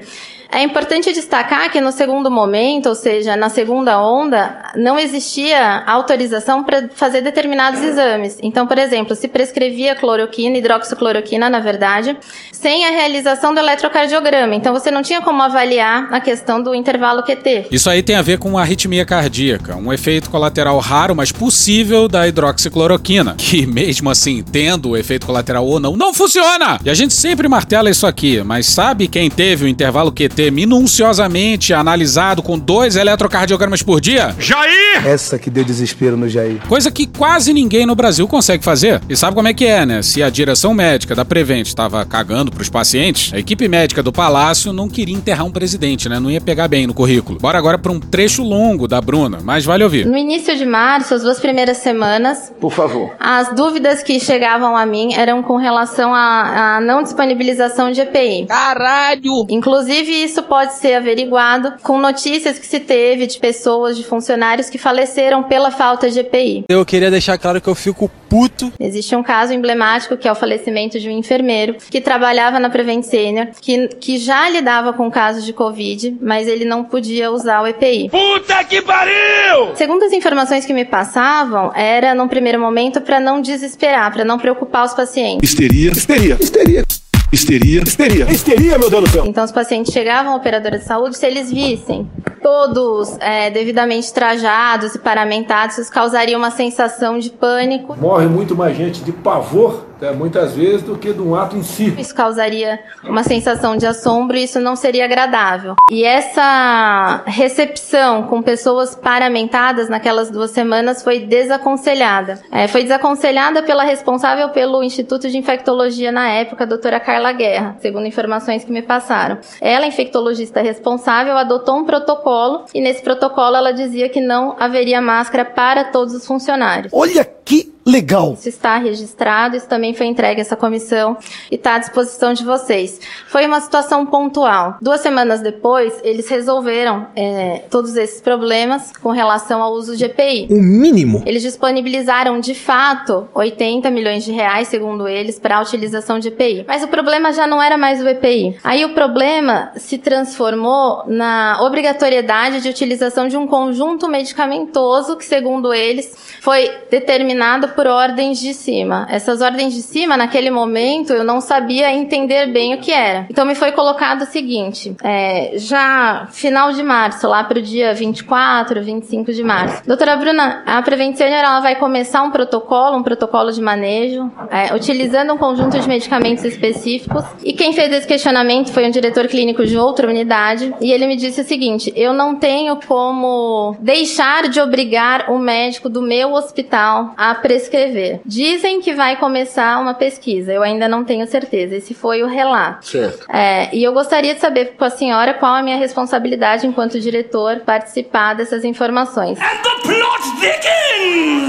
É 0.54 0.62
importante 0.62 1.12
destacar 1.12 1.68
que 1.68 1.80
no 1.80 1.90
segundo 1.90 2.30
momento, 2.30 2.88
ou 2.88 2.94
seja, 2.94 3.36
na 3.36 3.48
segunda 3.48 4.00
onda, 4.00 4.70
não 4.76 4.96
existia 4.96 5.82
autorização 5.84 6.62
para 6.62 6.88
fazer 6.94 7.22
determinados 7.22 7.82
exames. 7.82 8.38
Então, 8.40 8.64
por 8.64 8.78
exemplo, 8.78 9.16
se 9.16 9.26
prescrevia 9.26 9.96
cloroquina, 9.96 10.56
hidroxicloroquina, 10.56 11.50
na 11.50 11.58
verdade, 11.58 12.16
sem 12.52 12.86
a 12.86 12.90
realização 12.90 13.52
do 13.52 13.58
eletrocardiograma. 13.58 14.54
Então, 14.54 14.72
você 14.72 14.92
não 14.92 15.02
tinha 15.02 15.20
como 15.20 15.42
avaliar 15.42 16.06
a 16.14 16.20
questão 16.20 16.62
do 16.62 16.72
intervalo 16.72 17.24
QT. 17.24 17.66
Isso 17.72 17.90
aí 17.90 18.00
tem 18.00 18.14
a 18.14 18.22
ver 18.22 18.38
com 18.38 18.56
arritmia 18.56 19.04
cardíaca, 19.04 19.74
um 19.74 19.92
efeito 19.92 20.30
colateral 20.30 20.78
raro, 20.78 21.16
mas 21.16 21.32
possível 21.32 22.06
da 22.06 22.28
hidroxicloroquina, 22.28 23.34
que 23.36 23.66
mesmo 23.66 24.08
assim, 24.08 24.40
tendo 24.44 24.90
o 24.90 24.96
efeito 24.96 25.26
colateral 25.26 25.66
ou 25.66 25.80
não, 25.80 25.96
não 25.96 26.14
funciona! 26.14 26.78
E 26.84 26.88
a 26.88 26.94
gente 26.94 27.12
sempre 27.12 27.48
martela 27.48 27.90
isso 27.90 28.06
aqui, 28.06 28.40
mas 28.44 28.66
sabe 28.66 29.08
quem 29.08 29.28
teve 29.28 29.64
o 29.64 29.68
intervalo 29.68 30.12
QT 30.12 30.43
minuciosamente 30.50 31.72
analisado 31.72 32.42
com 32.42 32.58
dois 32.58 32.96
eletrocardiogramas 32.96 33.82
por 33.82 34.00
dia? 34.00 34.34
Jair! 34.38 35.06
Essa 35.06 35.38
que 35.38 35.50
deu 35.50 35.64
desespero 35.64 36.16
no 36.16 36.28
Jair. 36.28 36.60
Coisa 36.68 36.90
que 36.90 37.06
quase 37.06 37.52
ninguém 37.52 37.86
no 37.86 37.94
Brasil 37.94 38.26
consegue 38.28 38.64
fazer. 38.64 39.00
E 39.08 39.16
sabe 39.16 39.34
como 39.34 39.48
é 39.48 39.54
que 39.54 39.66
é, 39.66 39.84
né? 39.84 40.02
Se 40.02 40.22
a 40.22 40.30
direção 40.30 40.74
médica 40.74 41.14
da 41.14 41.24
Prevent 41.24 41.66
estava 41.66 42.04
cagando 42.04 42.50
pros 42.50 42.68
pacientes, 42.68 43.32
a 43.32 43.38
equipe 43.38 43.68
médica 43.68 44.02
do 44.02 44.12
Palácio 44.12 44.72
não 44.72 44.88
queria 44.88 45.14
enterrar 45.14 45.46
um 45.46 45.50
presidente, 45.50 46.08
né? 46.08 46.18
Não 46.20 46.30
ia 46.30 46.40
pegar 46.40 46.68
bem 46.68 46.86
no 46.86 46.94
currículo. 46.94 47.38
Bora 47.38 47.58
agora 47.58 47.78
para 47.78 47.92
um 47.92 48.00
trecho 48.00 48.42
longo 48.42 48.86
da 48.88 49.00
Bruna, 49.00 49.38
mas 49.42 49.64
vale 49.64 49.84
ouvir. 49.84 50.06
No 50.06 50.16
início 50.16 50.56
de 50.56 50.64
março, 50.64 51.14
as 51.14 51.22
duas 51.22 51.38
primeiras 51.40 51.78
semanas, 51.78 52.52
Por 52.60 52.72
favor. 52.72 53.12
As 53.18 53.54
dúvidas 53.54 54.02
que 54.02 54.18
chegavam 54.20 54.76
a 54.76 54.86
mim 54.86 55.14
eram 55.14 55.42
com 55.42 55.56
relação 55.56 56.14
à, 56.14 56.76
à 56.76 56.80
não 56.80 57.02
disponibilização 57.02 57.90
de 57.90 58.00
EPI. 58.00 58.46
Caralho! 58.46 59.46
Inclusive, 59.48 60.23
isso 60.24 60.42
pode 60.42 60.74
ser 60.74 60.94
averiguado 60.94 61.74
com 61.82 61.98
notícias 61.98 62.58
que 62.58 62.66
se 62.66 62.80
teve 62.80 63.26
de 63.26 63.38
pessoas, 63.38 63.96
de 63.96 64.04
funcionários 64.04 64.70
que 64.70 64.78
faleceram 64.78 65.42
pela 65.42 65.70
falta 65.70 66.10
de 66.10 66.20
EPI. 66.20 66.64
Eu 66.68 66.84
queria 66.84 67.10
deixar 67.10 67.38
claro 67.38 67.60
que 67.60 67.68
eu 67.68 67.74
fico 67.74 68.10
puto. 68.28 68.72
Existe 68.80 69.14
um 69.14 69.22
caso 69.22 69.52
emblemático 69.52 70.16
que 70.16 70.26
é 70.26 70.32
o 70.32 70.34
falecimento 70.34 70.98
de 70.98 71.08
um 71.08 71.12
enfermeiro 71.12 71.76
que 71.90 72.00
trabalhava 72.00 72.58
na 72.58 72.68
Prevent 72.70 73.04
Senior, 73.04 73.48
que, 73.60 73.88
que 74.00 74.18
já 74.18 74.48
lidava 74.48 74.92
com 74.92 75.10
casos 75.10 75.44
de 75.44 75.52
Covid, 75.52 76.16
mas 76.20 76.48
ele 76.48 76.64
não 76.64 76.84
podia 76.84 77.30
usar 77.30 77.62
o 77.62 77.66
EPI. 77.66 78.10
Puta 78.10 78.64
que 78.64 78.82
pariu! 78.82 79.74
Segundo 79.76 80.04
as 80.04 80.12
informações 80.12 80.64
que 80.64 80.72
me 80.72 80.84
passavam, 80.84 81.72
era 81.74 82.14
num 82.14 82.28
primeiro 82.28 82.58
momento 82.58 83.00
para 83.00 83.20
não 83.20 83.40
desesperar, 83.40 84.12
para 84.12 84.24
não 84.24 84.38
preocupar 84.38 84.84
os 84.84 84.94
pacientes. 84.94 85.48
Histeria. 85.48 85.90
Histeria. 85.92 86.36
Histeria. 86.40 86.84
Histeria. 87.34 87.82
Histeria. 87.82 88.30
Histeria, 88.30 88.78
meu 88.78 88.88
Deus 88.88 89.04
do 89.04 89.10
céu. 89.10 89.24
Então, 89.26 89.44
os 89.44 89.52
pacientes 89.52 89.92
chegavam 89.92 90.32
à 90.32 90.36
operadora 90.36 90.78
de 90.78 90.84
saúde, 90.84 91.16
se 91.16 91.26
eles 91.26 91.50
vissem 91.50 92.08
todos 92.44 93.16
é, 93.20 93.50
devidamente 93.50 94.12
trajados 94.12 94.94
e 94.94 94.98
paramentados, 94.98 95.78
isso 95.78 95.90
causaria 95.90 96.36
uma 96.36 96.50
sensação 96.50 97.18
de 97.18 97.30
pânico. 97.30 97.96
Morre 97.98 98.26
muito 98.26 98.54
mais 98.54 98.76
gente 98.76 99.02
de 99.02 99.12
pavor 99.12 99.86
é, 100.04 100.12
muitas 100.12 100.54
vezes, 100.54 100.82
do 100.82 100.96
que 100.96 101.12
de 101.12 101.22
um 101.22 101.34
ato 101.34 101.56
em 101.56 101.62
si. 101.62 101.94
Isso 101.98 102.14
causaria 102.14 102.78
uma 103.02 103.22
sensação 103.22 103.76
de 103.76 103.86
assombro 103.86 104.36
e 104.36 104.44
isso 104.44 104.60
não 104.60 104.76
seria 104.76 105.06
agradável. 105.06 105.74
E 105.90 106.04
essa 106.04 107.22
recepção 107.24 108.24
com 108.24 108.42
pessoas 108.42 108.94
paramentadas 108.94 109.88
naquelas 109.88 110.30
duas 110.30 110.50
semanas 110.50 111.02
foi 111.02 111.20
desaconselhada. 111.20 112.40
É, 112.52 112.68
foi 112.68 112.82
desaconselhada 112.82 113.62
pela 113.62 113.84
responsável 113.84 114.50
pelo 114.50 114.82
Instituto 114.82 115.30
de 115.30 115.38
Infectologia 115.38 116.12
na 116.12 116.28
época, 116.28 116.64
a 116.64 116.66
doutora 116.66 117.00
Carla 117.00 117.23
Guerra, 117.32 117.76
segundo 117.80 118.06
informações 118.06 118.64
que 118.64 118.72
me 118.72 118.82
passaram. 118.82 119.38
Ela, 119.60 119.86
infectologista 119.86 120.60
responsável, 120.62 121.36
adotou 121.36 121.76
um 121.76 121.84
protocolo 121.84 122.64
e 122.74 122.80
nesse 122.80 123.02
protocolo 123.02 123.56
ela 123.56 123.72
dizia 123.72 124.08
que 124.08 124.20
não 124.20 124.56
haveria 124.58 125.00
máscara 125.00 125.44
para 125.44 125.84
todos 125.84 126.14
os 126.14 126.26
funcionários. 126.26 126.92
Olha 126.92 127.24
que 127.24 127.73
legal. 127.86 128.32
Isso 128.32 128.48
está 128.48 128.78
registrado, 128.78 129.56
isso 129.56 129.68
também 129.68 129.94
foi 129.94 130.06
entregue 130.06 130.40
a 130.40 130.42
essa 130.42 130.56
comissão 130.56 131.16
e 131.50 131.56
está 131.56 131.74
à 131.74 131.78
disposição 131.78 132.32
de 132.32 132.44
vocês. 132.44 133.00
Foi 133.28 133.46
uma 133.46 133.60
situação 133.60 134.06
pontual. 134.06 134.76
Duas 134.80 135.00
semanas 135.00 135.40
depois, 135.40 136.00
eles 136.02 136.28
resolveram 136.28 137.06
é, 137.14 137.62
todos 137.70 137.96
esses 137.96 138.20
problemas 138.20 138.92
com 139.02 139.10
relação 139.10 139.62
ao 139.62 139.72
uso 139.72 139.96
de 139.96 140.04
EPI. 140.04 140.48
O 140.50 140.62
mínimo. 140.62 141.22
Eles 141.26 141.42
disponibilizaram, 141.42 142.40
de 142.40 142.54
fato, 142.54 143.28
80 143.34 143.90
milhões 143.90 144.24
de 144.24 144.32
reais, 144.32 144.68
segundo 144.68 145.06
eles, 145.06 145.38
para 145.38 145.58
a 145.58 145.60
utilização 145.60 146.18
de 146.18 146.28
EPI. 146.28 146.64
Mas 146.66 146.82
o 146.82 146.88
problema 146.88 147.32
já 147.32 147.46
não 147.46 147.62
era 147.62 147.76
mais 147.76 148.02
o 148.02 148.08
EPI. 148.08 148.56
Aí 148.64 148.84
o 148.84 148.94
problema 148.94 149.72
se 149.76 149.98
transformou 149.98 151.04
na 151.06 151.58
obrigatoriedade 151.62 152.60
de 152.60 152.68
utilização 152.68 153.28
de 153.28 153.36
um 153.36 153.46
conjunto 153.46 154.08
medicamentoso 154.08 155.16
que, 155.16 155.24
segundo 155.24 155.72
eles, 155.72 156.14
foi 156.40 156.70
determinado 156.90 157.73
por 157.74 157.86
ordens 157.86 158.40
de 158.40 158.54
cima. 158.54 159.06
Essas 159.10 159.40
ordens 159.40 159.74
de 159.74 159.82
cima, 159.82 160.16
naquele 160.16 160.50
momento, 160.50 161.12
eu 161.12 161.24
não 161.24 161.40
sabia 161.40 161.92
entender 161.92 162.46
bem 162.46 162.74
o 162.74 162.78
que 162.78 162.92
era. 162.92 163.26
Então 163.30 163.44
me 163.44 163.54
foi 163.54 163.72
colocado 163.72 164.22
o 164.22 164.26
seguinte: 164.26 164.94
é, 165.02 165.52
já 165.56 166.28
final 166.30 166.72
de 166.72 166.82
março, 166.82 167.28
lá 167.28 167.44
para 167.44 167.58
o 167.58 167.62
dia 167.62 167.94
24, 167.94 168.82
25 168.82 169.32
de 169.32 169.42
março. 169.42 169.82
Doutora 169.86 170.16
Bruna, 170.16 170.62
a 170.66 170.80
Prevent 170.82 171.16
Senior 171.16 171.40
ela 171.40 171.60
vai 171.60 171.76
começar 171.76 172.22
um 172.22 172.30
protocolo, 172.30 172.96
um 172.96 173.02
protocolo 173.02 173.50
de 173.52 173.60
manejo, 173.60 174.30
é, 174.50 174.74
utilizando 174.74 175.32
um 175.32 175.38
conjunto 175.38 175.78
de 175.78 175.88
medicamentos 175.88 176.44
específicos. 176.44 177.24
E 177.44 177.52
quem 177.52 177.72
fez 177.72 177.92
esse 177.92 178.06
questionamento 178.06 178.72
foi 178.72 178.86
um 178.86 178.90
diretor 178.90 179.26
clínico 179.28 179.66
de 179.66 179.76
outra 179.76 180.08
unidade. 180.08 180.74
E 180.80 180.92
ele 180.92 181.06
me 181.06 181.16
disse 181.16 181.40
o 181.40 181.44
seguinte: 181.44 181.92
eu 181.96 182.12
não 182.12 182.36
tenho 182.36 182.78
como 182.86 183.76
deixar 183.80 184.48
de 184.48 184.60
obrigar 184.60 185.30
o 185.30 185.38
médico 185.38 185.88
do 185.88 186.02
meu 186.02 186.32
hospital 186.32 187.14
a 187.16 187.34
prescrever. 187.64 188.20
Dizem 188.24 188.80
que 188.80 188.94
vai 188.94 189.16
começar 189.16 189.80
uma 189.80 189.94
pesquisa, 189.94 190.52
eu 190.52 190.62
ainda 190.62 190.88
não 190.88 191.04
tenho 191.04 191.26
certeza. 191.26 191.76
Esse 191.76 191.94
foi 191.94 192.22
o 192.22 192.26
relato. 192.26 192.86
Certo. 192.86 193.26
É, 193.30 193.74
e 193.74 193.82
eu 193.82 193.92
gostaria 193.92 194.34
de 194.34 194.40
saber 194.40 194.74
com 194.76 194.84
a 194.84 194.90
senhora 194.90 195.34
qual 195.34 195.54
a 195.54 195.62
minha 195.62 195.76
responsabilidade 195.76 196.66
enquanto 196.66 197.00
diretor 197.00 197.60
participar 197.60 198.34
dessas 198.34 198.64
informações. 198.64 199.38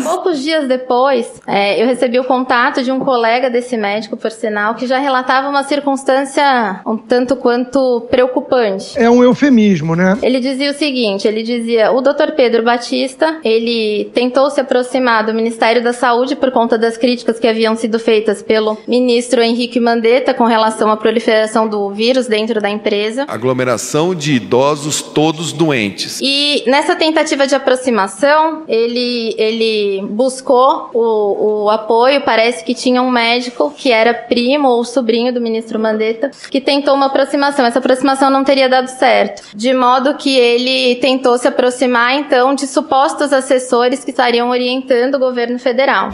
Poucos 0.04 0.44
dias 0.44 0.68
depois, 0.68 1.42
é, 1.48 1.82
eu 1.82 1.88
recebi 1.88 2.20
o 2.20 2.24
contato 2.24 2.84
de 2.84 2.92
um 2.92 3.00
colega 3.00 3.50
desse 3.50 3.76
médico, 3.78 4.16
por 4.18 4.32
sinal, 4.32 4.76
que 4.76 4.88
já 4.88 4.98
relatava 4.98 5.50
uma 5.50 5.64
circunstância 5.64 6.82
um 6.86 6.98
tanto 6.98 7.36
quanto 7.36 8.02
preocupante. 8.10 8.98
É 8.98 9.10
um 9.10 9.24
eufemismo, 9.24 9.96
né? 9.96 10.18
Ele 10.22 10.40
dizia 10.40 10.72
o 10.72 10.74
seguinte, 10.74 11.28
ele 11.28 11.44
dizia, 11.44 11.92
o 11.92 12.02
Dr. 12.02 12.32
Pedro 12.36 12.64
Batista, 12.64 13.38
ele 13.44 14.12
tentou 14.14 14.50
se 14.50 14.62
aproximar 14.62 15.26
do 15.26 15.34
Ministério 15.34 15.84
da 15.84 15.94
Saúde 15.94 16.36
por 16.36 16.52
conta 16.52 16.78
das 16.78 16.98
críticas 16.98 17.40
que 17.40 17.48
haviam 17.48 17.76
sido 17.76 18.00
feitas 18.00 18.42
pelo 18.42 18.78
ministro 18.88 19.42
Henrique 19.42 19.80
Mandetta 19.80 20.34
com 20.34 20.46
relação 20.46 20.90
à 20.90 20.98
proliferação 20.98 21.68
do 21.68 21.90
vírus 21.92 22.28
dentro 22.28 22.62
da 22.62 22.70
empresa. 22.70 23.26
Aglomeração 23.28 24.14
de 24.14 24.34
idosos 24.34 25.02
todos 25.02 25.52
doentes. 25.52 26.20
E 26.22 26.64
nessa 26.68 26.96
tentativa 26.96 27.48
de 27.48 27.56
aproximação, 27.56 28.25
ele, 28.68 29.36
ele 29.38 30.02
buscou 30.10 30.90
o, 30.94 31.64
o 31.66 31.70
apoio, 31.70 32.22
parece 32.22 32.64
que 32.64 32.74
tinha 32.74 33.02
um 33.02 33.12
médico 33.12 33.74
que 33.76 33.92
era 33.92 34.14
primo 34.14 34.68
ou 34.70 34.84
sobrinho 34.84 35.34
do 35.34 35.42
ministro 35.42 35.80
Mandetta, 35.80 36.32
que 36.50 36.62
tentou 36.62 36.94
uma 36.94 37.08
aproximação. 37.08 37.66
Essa 37.66 37.80
aproximação 37.80 38.30
não 38.30 38.44
teria 38.44 38.70
dado 38.70 38.88
certo. 38.88 39.44
De 39.54 39.74
modo 39.74 40.16
que 40.16 40.36
ele 40.38 40.96
tentou 40.96 41.38
se 41.38 41.48
aproximar, 41.48 42.16
então, 42.16 42.54
de 42.56 42.68
supostos 42.68 43.32
assessores 43.34 44.04
que 44.04 44.12
estariam 44.12 44.50
orientando 44.50 45.16
o 45.16 45.20
governo 45.20 45.60
federal. 45.60 46.10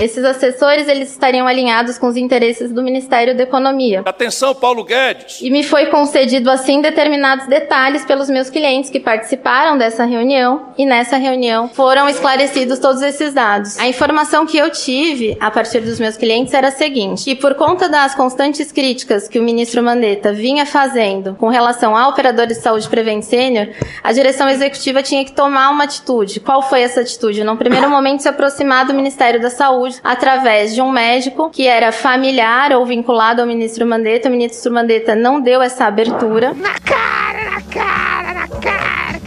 Esses 0.00 0.24
assessores 0.24 0.86
eles 0.86 1.10
estariam 1.10 1.46
alinhados 1.46 1.98
com 1.98 2.06
os 2.06 2.16
interesses 2.16 2.72
do 2.72 2.82
Ministério 2.82 3.36
da 3.36 3.42
Economia. 3.42 4.02
Atenção, 4.04 4.54
Paulo 4.54 4.84
Guedes. 4.84 5.40
E 5.42 5.50
me 5.50 5.64
foi 5.64 5.86
concedido 5.86 6.50
assim 6.50 6.80
determinados 6.80 7.46
detalhes 7.46 8.04
pelos 8.04 8.30
meus 8.30 8.48
clientes 8.48 8.90
que 8.90 9.00
participaram 9.00 9.76
dessa 9.76 10.04
reunião 10.04 10.72
e 10.78 10.86
nessa 10.86 11.16
reunião 11.16 11.68
foram 11.68 12.08
esclarecidos 12.08 12.78
todos 12.78 13.02
esses 13.02 13.34
dados. 13.34 13.78
A 13.78 13.88
informação 13.88 14.46
que 14.46 14.56
eu 14.56 14.70
tive 14.70 15.36
a 15.40 15.50
partir 15.50 15.80
dos 15.80 15.98
meus 15.98 16.16
clientes 16.16 16.54
era 16.54 16.68
a 16.68 16.72
seguinte: 16.72 17.24
que 17.24 17.34
por 17.34 17.54
conta 17.54 17.88
das 17.88 18.14
constantes 18.14 18.70
críticas 18.70 19.28
que 19.28 19.38
o 19.38 19.42
ministro 19.42 19.82
Mandetta 19.82 20.32
vinha 20.32 20.64
fazendo 20.64 21.34
com 21.34 21.48
relação 21.48 21.96
a 21.96 22.08
operadores 22.08 22.58
de 22.58 22.62
saúde 22.62 22.88
Prevent 22.88 23.22
Senior, 23.22 23.68
a 24.02 24.12
direção 24.12 24.48
executiva 24.48 25.02
tinha 25.02 25.24
que 25.24 25.32
tomar 25.32 25.70
uma 25.70 25.84
atitude. 25.84 26.40
Qual 26.40 26.62
foi 26.62 26.82
essa 26.82 27.00
atitude? 27.00 27.42
No 27.42 27.56
primeiro 27.56 27.90
momento 27.90 28.20
se 28.20 28.28
aproximar 28.28 28.86
do 28.86 28.94
Ministério 28.94 29.40
da 29.40 29.50
Saúde 29.50 29.67
através 30.02 30.74
de 30.74 30.80
um 30.80 30.90
médico 30.90 31.50
que 31.50 31.66
era 31.66 31.92
familiar 31.92 32.72
ou 32.72 32.84
vinculado 32.86 33.40
ao 33.40 33.46
ministro 33.46 33.86
Mandetta. 33.86 34.28
O 34.28 34.32
ministro 34.32 34.72
Mandetta 34.72 35.14
não 35.14 35.40
deu 35.40 35.62
essa 35.62 35.86
abertura. 35.86 36.54
Na 36.54 36.74
cara, 36.80 37.50
na 37.50 37.62
cara, 37.62 38.34
na 38.34 38.37
cara, 38.37 38.37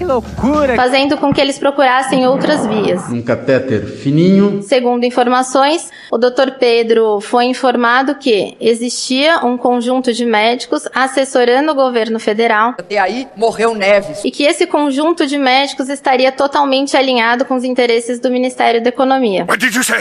que 0.01 0.05
loucura! 0.05 0.75
Fazendo 0.75 1.15
com 1.17 1.31
que 1.31 1.39
eles 1.39 1.59
procurassem 1.59 2.27
outras 2.27 2.65
vias. 2.65 3.07
Um 3.09 3.21
catéter 3.21 3.85
fininho. 3.85 4.63
Segundo 4.63 5.03
informações, 5.03 5.91
o 6.11 6.17
Dr. 6.17 6.53
Pedro 6.59 7.21
foi 7.21 7.45
informado 7.45 8.15
que 8.15 8.57
existia 8.59 9.45
um 9.45 9.57
conjunto 9.57 10.11
de 10.11 10.25
médicos 10.25 10.87
assessorando 10.93 11.71
o 11.71 11.75
governo 11.75 12.19
federal. 12.19 12.73
E 12.89 12.97
aí 12.97 13.27
morreu 13.35 13.75
Neves. 13.75 14.25
E 14.25 14.31
que 14.31 14.43
esse 14.43 14.65
conjunto 14.65 15.27
de 15.27 15.37
médicos 15.37 15.87
estaria 15.87 16.31
totalmente 16.31 16.97
alinhado 16.97 17.45
com 17.45 17.55
os 17.55 17.63
interesses 17.63 18.19
do 18.19 18.31
Ministério 18.31 18.81
da 18.81 18.89
Economia. 18.89 19.45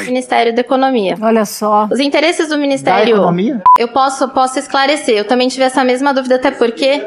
Ministério 0.07 0.55
da 0.55 0.63
Economia. 0.63 1.17
Olha 1.21 1.45
só. 1.45 1.89
Os 1.93 2.01
interesses 2.01 2.49
do 2.49 2.57
Ministério. 2.57 3.17
Da 3.17 3.21
economia? 3.21 3.63
Eu 3.79 3.89
posso, 3.89 4.29
posso 4.29 4.59
esclarecer. 4.59 5.17
Eu 5.17 5.27
também 5.27 5.49
tive 5.49 5.65
essa 5.65 5.85
mesma 5.85 6.15
dúvida, 6.15 6.37
até 6.37 6.51
porque. 6.51 7.03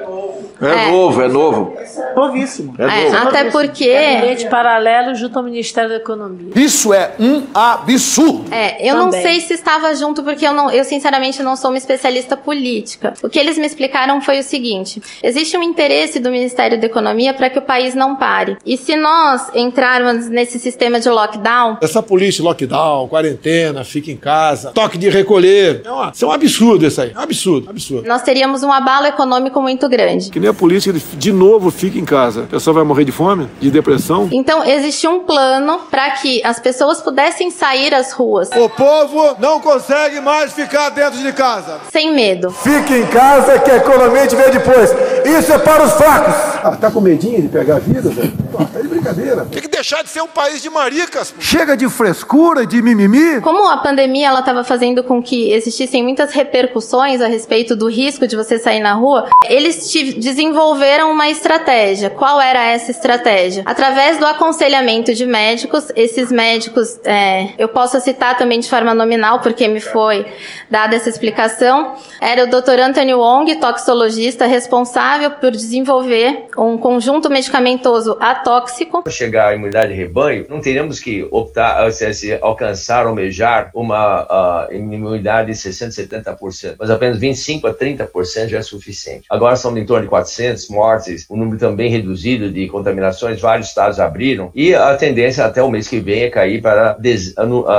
É, 0.67 0.91
novo, 0.91 1.21
é 1.21 1.27
novo. 1.27 1.73
Novíssimo. 2.15 2.75
É 2.77 2.83
É, 2.83 3.09
novo. 3.09 3.27
até 3.27 3.43
porque. 3.51 3.93
Gabinete 3.93 4.47
paralelo 4.49 5.15
junto 5.15 5.37
ao 5.37 5.43
Ministério 5.43 5.89
da 5.89 5.95
Economia. 5.97 6.51
Isso 6.55 6.93
é 6.93 7.11
um 7.19 7.43
absurdo. 7.53 8.45
É, 8.53 8.87
eu 8.89 8.95
não 8.95 9.05
Também. 9.05 9.21
sei 9.21 9.39
se 9.41 9.53
estava 9.53 9.93
junto 9.95 10.23
porque 10.23 10.45
eu 10.45 10.53
não, 10.53 10.69
eu 10.71 10.83
sinceramente 10.83 11.41
não 11.43 11.55
sou 11.55 11.71
uma 11.71 11.77
especialista 11.77 12.35
política. 12.37 13.13
O 13.23 13.29
que 13.29 13.39
eles 13.39 13.57
me 13.57 13.65
explicaram 13.65 14.21
foi 14.21 14.39
o 14.39 14.43
seguinte: 14.43 15.01
existe 15.21 15.57
um 15.57 15.63
interesse 15.63 16.19
do 16.19 16.29
Ministério 16.31 16.79
da 16.79 16.85
Economia 16.85 17.33
para 17.33 17.49
que 17.49 17.59
o 17.59 17.61
país 17.61 17.95
não 17.95 18.15
pare. 18.15 18.57
E 18.65 18.77
se 18.77 18.95
nós 18.95 19.49
entrarmos 19.55 20.27
nesse 20.29 20.59
sistema 20.59 20.99
de 20.99 21.09
lockdown, 21.09 21.77
Essa 21.81 22.01
polícia, 22.03 22.43
lockdown, 22.43 23.07
quarentena, 23.07 23.83
fica 23.83 24.11
em 24.11 24.17
casa, 24.17 24.71
toque 24.71 24.97
de 24.97 25.09
recolher. 25.09 25.81
É 25.83 25.91
uma- 25.91 26.11
isso 26.13 26.25
é 26.25 26.27
um 26.27 26.31
absurdo 26.31 26.85
isso 26.85 27.01
aí. 27.01 27.11
Absurdo, 27.15 27.69
absurdo. 27.69 28.07
nós 28.07 28.21
teríamos 28.21 28.63
um 28.63 28.71
abalo 28.71 29.07
econômico 29.07 29.61
muito 29.61 29.87
grande. 29.89 30.29
Que 30.29 30.39
nem 30.39 30.49
a 30.53 30.55
polícia, 30.55 30.93
de 30.93 31.31
novo, 31.31 31.69
fica 31.69 31.97
em 31.99 32.05
casa. 32.05 32.43
A 32.43 32.47
pessoa 32.47 32.73
vai 32.75 32.83
morrer 32.83 33.03
de 33.03 33.11
fome, 33.11 33.49
de 33.59 33.69
depressão. 33.69 34.29
Então, 34.31 34.63
existia 34.63 35.09
um 35.09 35.21
plano 35.23 35.79
para 35.91 36.11
que 36.11 36.41
as 36.45 36.59
pessoas 36.59 37.01
pudessem 37.01 37.51
sair 37.51 37.93
às 37.93 38.11
ruas 38.13 38.49
O 38.55 38.69
povo 38.69 39.35
não 39.39 39.59
consegue 39.59 40.19
mais 40.21 40.53
ficar 40.53 40.89
dentro 40.89 41.19
de 41.19 41.33
casa. 41.33 41.79
sem 41.91 42.13
medo. 42.15 42.51
Fique 42.51 42.93
em 42.93 43.05
casa 43.07 43.59
que 43.59 43.71
a 43.71 43.77
economia 43.77 44.27
te 44.27 44.35
vê 44.35 44.49
depois. 44.49 44.89
Isso 45.25 45.51
é 45.51 45.57
para 45.57 45.83
os 45.83 45.93
fracos. 45.93 46.33
Ah, 46.63 46.77
tá 46.79 46.89
com 46.89 47.01
medinho 47.01 47.41
de 47.41 47.47
pegar 47.49 47.75
a 47.75 47.79
vida, 47.79 48.09
velho? 48.09 48.31
Tá 48.71 48.79
de 48.79 48.87
brincadeira. 48.87 49.45
Tem 49.51 49.61
que 49.61 49.67
deixar 49.83 50.01
de 50.01 50.09
ser 50.09 50.21
um 50.21 50.27
país 50.27 50.61
de 50.61 50.69
maricas. 50.69 51.29
pô. 51.29 51.41
Chega 51.41 51.75
de 51.75 51.89
frescura, 51.89 52.65
de 52.65 52.81
mimimi. 52.81 53.41
Como 53.41 53.67
a 53.69 53.77
pandemia 53.77 54.29
ela 54.29 54.39
estava 54.39 54.63
fazendo 54.63 55.03
com 55.03 55.21
que 55.21 55.51
existissem 55.51 56.01
muitas 56.01 56.31
repercussões 56.31 57.19
a 57.19 57.27
respeito 57.27 57.75
do 57.75 57.89
risco 57.89 58.25
de 58.25 58.33
você 58.37 58.57
sair 58.57 58.79
na 58.79 58.93
rua, 58.93 59.27
eles 59.45 59.91
te- 59.91 60.13
desenvolveram 60.13 61.11
uma 61.11 61.29
estratégia. 61.29 62.09
Qual 62.09 62.39
era 62.39 62.63
essa 62.65 62.91
estratégia? 62.91 63.63
Através 63.65 64.17
do 64.17 64.25
aconselhamento 64.25 65.13
de 65.13 65.25
médicos, 65.25 65.91
esses 65.97 66.31
médicos, 66.31 66.97
é, 67.03 67.49
eu 67.57 67.67
posso 67.67 67.99
citar 67.99 68.37
também 68.37 68.61
de 68.61 68.69
forma 68.69 68.93
nominal, 68.93 69.41
porque 69.41 69.67
me 69.67 69.81
foi 69.81 70.25
dada 70.71 70.95
essa 70.95 71.09
explicação, 71.09 71.95
era 72.21 72.45
o 72.45 72.47
Dr. 72.47 72.79
Anthony 72.79 73.13
Wong, 73.13 73.53
toxicologista, 73.57 74.45
responsável 74.45 75.31
por 75.31 75.51
desenvolver 75.51 76.45
um 76.57 76.77
conjunto 76.77 77.29
medicamentoso 77.29 78.15
atóxico 78.21 79.03
chegar 79.09 79.49
a 79.49 79.55
imunidade 79.73 79.93
de 79.93 79.99
rebanho, 79.99 80.45
não 80.47 80.61
teríamos 80.61 80.99
que 80.99 81.27
optar, 81.31 81.91
se, 81.91 82.13
se 82.13 82.37
alcançar, 82.41 83.05
almejar 83.05 83.71
uma 83.73 84.67
uh, 84.69 84.73
imunidade 84.73 85.51
de 85.51 85.57
60%, 85.57 86.07
70%, 86.09 86.75
mas 86.79 86.89
apenas 86.89 87.19
25% 87.19 87.65
a 87.65 87.73
30% 87.73 88.47
já 88.47 88.59
é 88.59 88.61
suficiente. 88.61 89.25
Agora 89.29 89.55
são 89.55 89.75
em 89.77 89.85
torno 89.85 90.03
de 90.03 90.09
400 90.09 90.69
mortes, 90.69 91.25
um 91.29 91.35
número 91.35 91.57
também 91.57 91.89
reduzido 91.89 92.51
de 92.51 92.67
contaminações, 92.67 93.41
vários 93.41 93.69
estados 93.69 93.99
abriram, 93.99 94.51
e 94.53 94.75
a 94.75 94.95
tendência 94.95 95.43
até 95.43 95.63
o 95.63 95.69
mês 95.69 95.87
que 95.87 95.99
vem 95.99 96.23
é 96.23 96.29
cair 96.29 96.61
para 96.61 96.93
dez, 96.93 97.33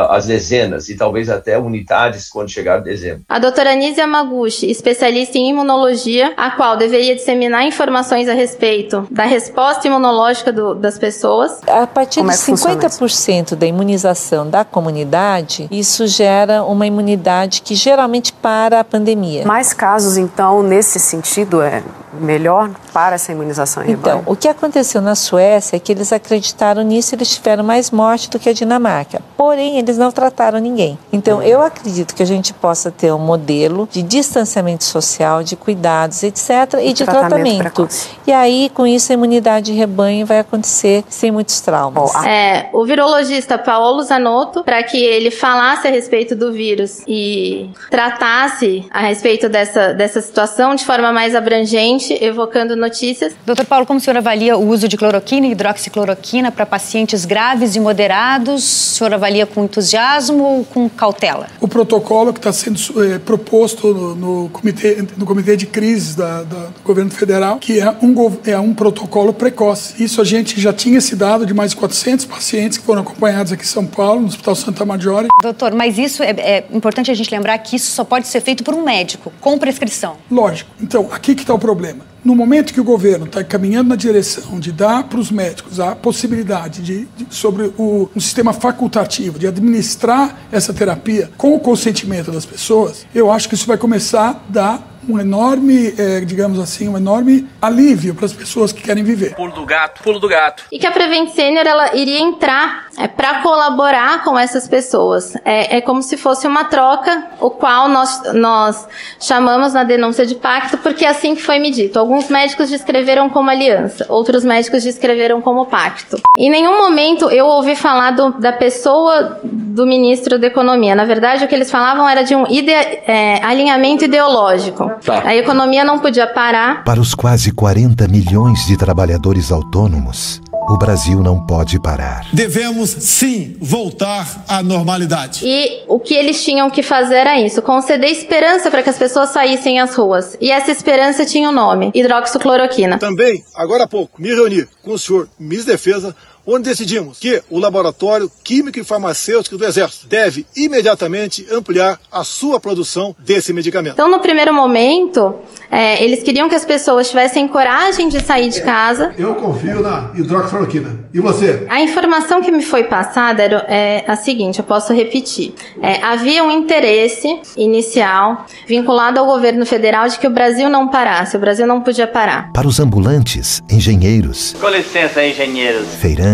as 0.09 0.27
dezenas 0.27 0.89
e 0.89 0.97
talvez 0.97 1.31
até 1.31 1.57
unidades 1.59 2.29
quando 2.29 2.51
chegar 2.51 2.79
dezembro. 2.79 3.23
A 3.29 3.39
doutora 3.39 3.73
Anise 3.73 4.01
Yamaguchi, 4.01 4.71
especialista 4.71 5.39
em 5.39 5.51
imunologia, 5.51 6.33
a 6.37 6.51
qual 6.51 6.77
deveria 6.77 7.15
disseminar 7.15 7.65
informações 7.67 8.29
a 8.29 8.35
respeito 8.35 9.07
da 9.11 9.25
resposta 9.25 9.87
imunológica 9.87 10.53
do, 10.53 10.75
das 10.75 10.99
pessoas. 10.99 11.61
A 11.67 11.84
partir 11.87 12.21
Como 12.21 12.31
de 12.31 12.37
é 12.37 12.39
que 12.39 12.45
funciona 12.45 12.77
50% 12.77 13.55
da 13.55 13.67
imunização 13.67 14.49
da 14.49 14.65
comunidade, 14.65 15.69
isso 15.71 16.07
gera 16.07 16.63
uma 16.65 16.87
imunidade 16.87 17.63
que 17.63 17.75
geralmente 17.75 18.33
para 18.33 18.81
a 18.81 18.85
pandemia. 18.85 19.47
Mais 19.47 19.73
casos, 19.73 20.17
então, 20.17 20.63
nesse 20.63 20.99
sentido, 20.99 21.63
é 21.63 21.83
melhor 22.21 22.71
para 22.93 23.17
essa 23.17 23.33
imunização 23.33 23.83
em 23.83 23.93
Então, 23.93 24.19
rebanho? 24.19 24.33
o 24.33 24.37
que 24.37 24.49
aconteceu 24.49 25.01
na 25.01 25.15
Suécia 25.15 25.77
é 25.77 25.79
que 25.79 25.93
eles 25.93 26.13
acreditaram 26.13 26.83
nisso 26.83 27.15
e 27.15 27.17
eles 27.17 27.35
tiveram 27.35 27.65
mais 27.65 27.91
morte 27.91 28.31
do 28.31 28.39
que 28.39 28.49
a 28.49 28.53
Dinamarca. 28.53 29.21
Porém, 29.37 29.79
eles 29.79 29.99
não 29.99 30.11
trataram 30.11 30.59
ninguém. 30.59 30.99
Então, 31.13 31.43
eu 31.43 31.63
acredito 31.63 32.15
que 32.15 32.23
a 32.23 32.27
gente 32.27 32.53
possa 32.55 32.91
ter 32.91 33.13
um 33.13 33.19
modelo 33.19 33.89
de 33.91 34.03
distanciamento 34.03 34.85
social, 34.85 35.43
de 35.43 35.57
cuidados, 35.57 36.23
etc., 36.23 36.79
e 36.83 36.93
de 36.93 37.05
tratamento 37.05 37.25
tratamento. 37.35 37.89
E 38.27 38.33
aí, 38.33 38.71
com 38.73 38.87
isso, 38.87 39.13
a 39.13 39.15
imunidade 39.15 39.67
de 39.67 39.73
rebanho 39.73 40.27
vai 40.27 40.39
acontecer 40.39 41.05
sem 41.09 41.31
muitos 41.31 41.61
traumas. 41.61 42.15
É, 42.25 42.69
o 42.73 42.85
virologista 42.85 43.59
Paulo 43.59 44.03
Zanotto, 44.03 44.65
para 44.65 44.83
que 44.83 45.03
ele 45.03 45.31
falasse 45.31 45.87
a 45.87 45.91
respeito 45.91 46.35
do 46.35 46.53
vírus 46.53 47.03
e 47.07 47.71
tratasse 47.91 48.87
a 48.91 49.01
respeito 49.01 49.49
dessa, 49.49 49.93
dessa 49.93 50.21
situação 50.21 50.75
de 50.75 50.85
forma 50.85 51.13
mais 51.13 51.35
abrangente, 51.35 52.04
evocando 52.21 52.77
notícias. 52.77 53.35
Doutor 53.47 53.65
Paulo, 53.67 53.87
como 53.87 53.99
o 53.99 54.03
senhor 54.03 54.17
avalia 54.17 54.57
o 54.57 54.69
uso 54.69 54.87
de 54.89 54.97
cloroquina 54.97 55.47
e 55.47 55.53
hidroxicloroquina 55.53 56.51
para 56.53 56.67
pacientes 56.67 57.25
graves 57.25 57.77
e 57.77 57.81
moderados? 57.81 58.63
O 58.65 58.97
senhor 58.97 59.15
avalia 59.15 59.47
com 59.47 59.65
entusiasmo 59.65 60.43
ou 60.43 60.65
com 60.65 60.89
cautela? 60.89 61.47
O 61.61 61.69
protocolo 61.69 62.33
que 62.33 62.39
está 62.39 62.53
sendo 62.53 62.79
eh, 63.05 63.19
proposto 63.19 63.93
no, 63.95 64.15
no 64.43 64.49
comitê, 64.51 65.05
no 65.17 65.27
comitê 65.27 65.57
de 65.57 65.67
crises 65.67 66.15
da, 66.15 66.43
da- 66.43 66.67
do 66.67 66.83
governo 66.85 67.11
federal, 67.11 67.59
que 67.59 67.81
é 67.81 67.91
um, 68.03 68.15
é 68.47 68.59
um 68.59 68.75
protocolo 68.75 69.33
precoce. 69.33 70.03
Isso 70.03 70.21
a 70.21 70.25
gente 70.25 70.61
já 70.61 70.73
tinha 70.73 70.99
esse 70.99 71.17
dado 71.17 71.47
de 71.47 71.55
mais 71.55 71.71
de 71.71 71.77
400 71.77 72.25
pacientes 72.27 72.79
que 72.79 72.85
foram 72.85 73.03
acompanhados 73.03 73.53
aqui 73.53 73.63
em 73.63 73.67
São 73.67 73.87
Paulo, 73.87 74.21
no 74.21 74.27
Hospital 74.29 74.55
Santa 74.55 74.85
Maggiore. 74.85 75.29
Doutor, 75.43 75.73
mas 75.75 75.99
isso 75.99 76.23
é, 76.23 76.31
é 76.31 76.65
importante 76.73 77.11
a 77.11 77.15
gente 77.15 77.31
lembrar 77.31 77.57
que 77.59 77.77
isso 77.77 77.91
só 77.91 78.05
pode 78.05 78.27
ser 78.27 78.41
feito 78.41 78.63
por 78.65 78.75
um 78.75 78.83
médico, 78.85 79.33
com 79.41 79.59
prescrição. 79.59 80.17
Lógico. 80.31 80.71
Então, 80.81 81.09
aqui 81.13 81.35
que 81.35 81.43
está 81.43 81.55
o 81.55 81.59
problema. 81.59 81.94
No 82.25 82.35
momento 82.35 82.73
que 82.73 82.81
o 82.81 82.85
governo 82.85 83.27
está 83.27 83.45
caminhando 83.45 83.91
na 83.91 83.97
direção 83.97 84.59
de 84.59 84.73
dar 84.73 85.05
para 85.05 85.19
os 85.21 85.31
médicos 85.31 85.79
a 85.79 85.95
possibilidade 85.95 86.81
de, 86.83 87.05
de- 87.17 87.27
sobre 87.29 87.71
o, 87.77 88.09
um 88.17 88.21
sistema 88.21 88.53
facultativo 88.55 89.39
de 89.39 89.47
administrar 89.47 90.39
essa 90.51 90.73
terapia 90.73 91.31
com 91.37 91.55
o 91.55 91.61
consentimento 91.61 92.33
das 92.33 92.47
pessoas, 92.47 93.07
eu 93.15 93.31
acho 93.31 93.47
que 93.49 93.55
isso 93.55 93.67
vai 93.67 93.77
começar 93.77 94.31
a 94.31 94.37
dar 94.49 94.91
um 95.07 95.21
enorme, 95.21 95.93
eh, 95.99 96.21
digamos 96.25 96.59
assim, 96.59 96.89
um 96.89 96.97
enorme 96.97 97.47
alívio 97.61 98.15
para 98.15 98.25
as 98.25 98.33
pessoas 98.33 98.73
que 98.73 98.83
querem 98.83 99.05
viver. 99.05 99.35
Pulo 99.35 99.53
do 99.53 99.67
gato, 99.67 100.03
pulo 100.03 100.19
do 100.19 100.27
gato. 100.27 100.65
E 100.73 100.79
que 100.79 100.87
a 100.87 100.91
Prevent 100.91 101.29
Senior 101.35 101.67
ela 101.67 101.95
iria 101.95 102.19
entrar 102.21 102.84
é, 102.99 103.09
para 103.09 103.43
colaborar 103.43 104.23
com 104.25 104.39
essas 104.39 104.69
pessoas. 104.69 105.35
É, 105.45 105.77
é 105.77 105.81
como 105.81 106.03
se 106.03 106.17
fosse 106.17 106.47
uma 106.47 106.65
troca, 106.65 107.25
o 107.41 107.51
qual 107.51 107.89
nós, 107.89 108.23
nós 108.35 108.87
chamamos 109.21 109.73
na 109.73 109.85
denúncia 109.85 110.25
de 110.27 110.35
pacto, 110.35 110.79
porque 110.79 111.05
é 111.05 111.09
assim 111.09 111.35
que 111.35 111.43
foi 111.43 111.59
me 111.59 111.71
dito. 111.71 111.99
Alguns 111.99 112.29
médicos 112.29 112.69
descreveram 112.71 113.29
como 113.29 113.51
aliança, 113.51 114.07
outros 114.09 114.45
médicos 114.45 114.83
descreveram 114.83 115.41
como 115.41 115.67
pacto. 115.67 116.19
Em 116.37 116.51
nenhum 116.51 116.79
momento 116.79 117.31
eu 117.31 117.47
ouvi 117.47 117.75
falar 117.77 118.13
do- 118.13 118.33
da 118.39 118.53
pessoa 118.53 119.39
do 119.43 119.87
ministro 119.87 120.39
da 120.39 120.47
Economia. 120.47 120.95
Na 120.95 121.05
verdade, 121.05 121.45
o 121.45 121.49
que 121.49 121.55
eles 121.55 121.71
falavam 121.71 122.09
era 122.09 122.23
de 122.23 122.35
um 122.35 122.47
ide- 122.49 122.71
é, 122.73 123.41
alinhamento 123.45 124.05
ideológico. 124.05 124.91
A 125.25 125.35
economia 125.35 125.85
não 125.85 125.99
podia 125.99 126.27
parar, 126.27 126.85
Para 126.85 127.01
os 127.01 127.15
quase 127.15 127.51
40 127.53 128.07
milhões 128.09 128.67
de 128.67 128.77
trabalhadores 128.77 129.51
autônomos, 129.51 130.41
o 130.69 130.77
Brasil 130.79 131.21
não 131.21 131.45
pode 131.45 131.79
parar. 131.79 132.27
Devemos 132.33 132.91
sim 132.91 133.57
voltar 133.61 134.45
à 134.49 134.63
normalidade. 134.63 135.41
E 135.45 135.83
o 135.89 135.99
que 135.99 136.15
eles 136.15 136.43
tinham 136.43 136.71
que 136.71 136.83
fazer 136.83 137.17
era 137.17 137.41
isso: 137.41 137.61
conceder 137.63 138.11
esperança 138.11 138.71
para 138.71 138.83
que 138.83 138.91
as 138.91 138.99
pessoas 138.99 139.31
saíssem 139.31 139.79
às 139.79 139.95
ruas. 139.95 140.37
E 140.41 140.51
essa 140.51 140.71
esperança 140.71 141.25
tinha 141.25 141.49
o 141.49 141.53
um 141.53 141.55
nome: 141.55 141.91
hidroxicloroquina. 141.95 142.99
Também, 142.99 143.45
agora 143.55 143.85
há 143.85 143.89
pouco, 143.89 144.21
me 144.21 144.29
reuni 144.29 144.67
com 144.83 144.93
o 144.93 144.99
senhor 144.99 145.29
Ministro 145.39 145.67
da 145.69 145.73
Defesa, 145.73 146.17
onde 146.47 146.69
decidimos 146.69 147.19
que 147.19 147.43
o 147.51 147.59
Laboratório 147.59 148.31
Químico 148.43 148.79
e 148.79 148.85
Farmacêutico 148.85 149.57
do 149.57 149.65
Exército 149.65 150.07
deve 150.07 150.47
imediatamente 150.57 151.47
ampliar 151.51 151.99
a 152.11 152.25
sua 152.25 152.61
produção 152.61 153.15
desse 153.19 153.53
medicamento. 153.53 153.95
Então, 153.95 154.11
no 154.11 154.21
primeiro 154.21 154.53
momento, 154.53 155.35
é, 155.71 156.03
eles 156.03 156.23
queriam 156.23 156.49
que 156.49 156.55
as 156.55 156.65
pessoas 156.65 157.09
tivessem 157.09 157.49
coragem 157.49 158.09
de 158.09 158.21
sair 158.21 158.49
de 158.51 158.63
casa. 158.63 159.15
Eu 159.19 159.35
confio 159.35 159.81
na 159.81 160.11
hidroxicloroquina. 160.15 161.05
E 161.13 161.21
você? 161.21 161.67
A 161.69 161.81
informação 161.81 162.43
que 162.43 162.51
me 162.51 162.63
foi 162.63 162.85
passada 162.85 163.43
era 163.43 163.65
é, 163.69 164.05
a 164.07 164.17
seguinte, 164.17 164.59
eu 164.59 164.65
posso 164.65 164.93
repetir. 164.93 165.55
É, 165.83 166.03
havia 166.03 166.45
um 166.45 166.51
interesse 166.51 167.41
inicial 167.57 168.47
vinculado 168.67 169.19
ao 169.19 169.27
governo 169.27 169.65
federal 169.67 170.09
de 170.09 170.19
que 170.19 170.27
o 170.27 170.31
Brasil 170.31 170.69
não 170.69 170.89
parasse, 170.89 171.37
o 171.37 171.41
Brasil 171.41 171.67
não 171.67 171.81
podia 171.81 172.07
parar. 172.07 172.53
Para 172.53 172.67
os 172.67 172.79
ambulantes, 172.81 173.63
engenheiros, 173.71 174.55
Com 174.61 174.69
licença, 174.69 175.25
engenheiros. 175.25 175.87
feirantes, 176.01 176.34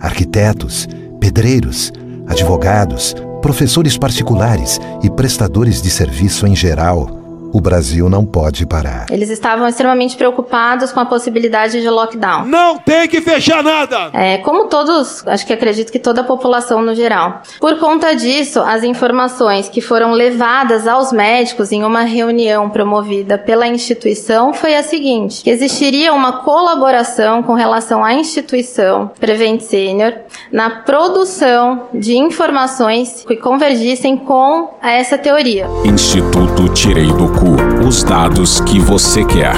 arquitetos, 0.00 0.88
pedreiros, 1.20 1.92
advogados, 2.26 3.14
professores 3.42 3.98
particulares 3.98 4.80
e 5.02 5.10
prestadores 5.10 5.82
de 5.82 5.90
serviço 5.90 6.46
em 6.46 6.56
geral, 6.56 7.23
o 7.54 7.60
Brasil 7.60 8.08
não 8.08 8.26
pode 8.26 8.66
parar. 8.66 9.06
Eles 9.08 9.30
estavam 9.30 9.68
extremamente 9.68 10.16
preocupados 10.16 10.90
com 10.90 10.98
a 10.98 11.06
possibilidade 11.06 11.80
de 11.80 11.88
lockdown. 11.88 12.46
Não 12.46 12.78
tem 12.78 13.06
que 13.06 13.20
fechar 13.20 13.62
nada! 13.62 14.10
É, 14.12 14.38
como 14.38 14.64
todos, 14.64 15.24
acho 15.24 15.46
que 15.46 15.52
acredito 15.52 15.92
que 15.92 16.00
toda 16.00 16.22
a 16.22 16.24
população 16.24 16.82
no 16.82 16.96
geral. 16.96 17.42
Por 17.60 17.78
conta 17.78 18.12
disso, 18.16 18.58
as 18.58 18.82
informações 18.82 19.68
que 19.68 19.80
foram 19.80 20.10
levadas 20.10 20.88
aos 20.88 21.12
médicos 21.12 21.70
em 21.70 21.84
uma 21.84 22.00
reunião 22.00 22.68
promovida 22.68 23.38
pela 23.38 23.68
instituição 23.68 24.52
foi 24.52 24.74
a 24.74 24.82
seguinte: 24.82 25.44
que 25.44 25.50
existiria 25.50 26.12
uma 26.12 26.40
colaboração 26.42 27.40
com 27.44 27.54
relação 27.54 28.02
à 28.02 28.12
instituição 28.12 29.12
Prevent 29.20 29.60
Senior 29.60 30.12
na 30.50 30.82
produção 30.82 31.84
de 31.94 32.16
informações 32.16 33.24
que 33.24 33.36
convergissem 33.36 34.16
com 34.16 34.74
essa 34.82 35.16
teoria. 35.16 35.68
Instituto 35.84 36.68
Tirei 36.74 37.06
do 37.06 37.43
Os 37.86 38.02
dados 38.02 38.58
que 38.60 38.80
você 38.80 39.22
quer. 39.22 39.54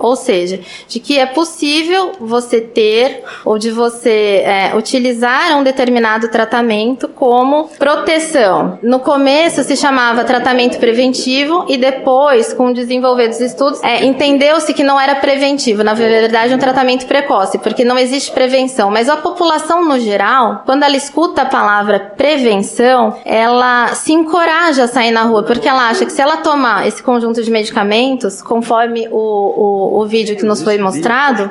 Ou 0.00 0.16
seja, 0.16 0.60
de 0.88 0.98
que 0.98 1.18
é 1.18 1.26
possível 1.26 2.12
você 2.18 2.60
ter 2.60 3.22
ou 3.44 3.58
de 3.58 3.70
você 3.70 4.42
é, 4.44 4.72
utilizar 4.74 5.56
um 5.58 5.62
determinado 5.62 6.28
tratamento 6.28 7.08
como 7.08 7.68
proteção. 7.78 8.78
No 8.82 9.00
começo 9.00 9.62
se 9.62 9.76
chamava 9.76 10.24
tratamento 10.24 10.78
preventivo 10.78 11.66
e 11.68 11.76
depois, 11.76 12.52
com 12.52 12.68
o 12.68 12.74
desenvolver 12.74 13.28
dos 13.28 13.40
estudos, 13.40 13.82
é, 13.82 14.04
entendeu-se 14.04 14.72
que 14.72 14.82
não 14.82 14.98
era 15.00 15.16
preventivo, 15.16 15.84
na 15.84 15.94
verdade, 15.94 16.54
um 16.54 16.58
tratamento 16.58 17.06
precoce, 17.06 17.58
porque 17.58 17.84
não 17.84 17.98
existe 17.98 18.32
prevenção. 18.32 18.90
Mas 18.90 19.08
a 19.08 19.16
população 19.16 19.84
no 19.84 19.98
geral, 19.98 20.62
quando 20.64 20.82
ela 20.82 20.96
escuta 20.96 21.42
a 21.42 21.46
palavra 21.46 21.98
prevenção, 22.16 23.16
ela 23.24 23.88
se 23.94 24.12
encoraja 24.12 24.84
a 24.84 24.88
sair 24.88 25.10
na 25.10 25.22
rua, 25.22 25.42
porque 25.42 25.68
ela 25.68 25.88
acha 25.88 26.04
que 26.04 26.12
se 26.12 26.22
ela 26.22 26.38
tomar 26.38 26.86
esse 26.86 27.02
conjunto 27.02 27.42
de 27.42 27.50
medicamentos, 27.50 28.40
conforme 28.42 29.08
o, 29.10 29.16
o, 29.16 29.89
o 29.90 30.06
vídeo 30.06 30.36
que 30.36 30.44
nos 30.44 30.62
foi 30.62 30.78
mostrado, 30.78 31.50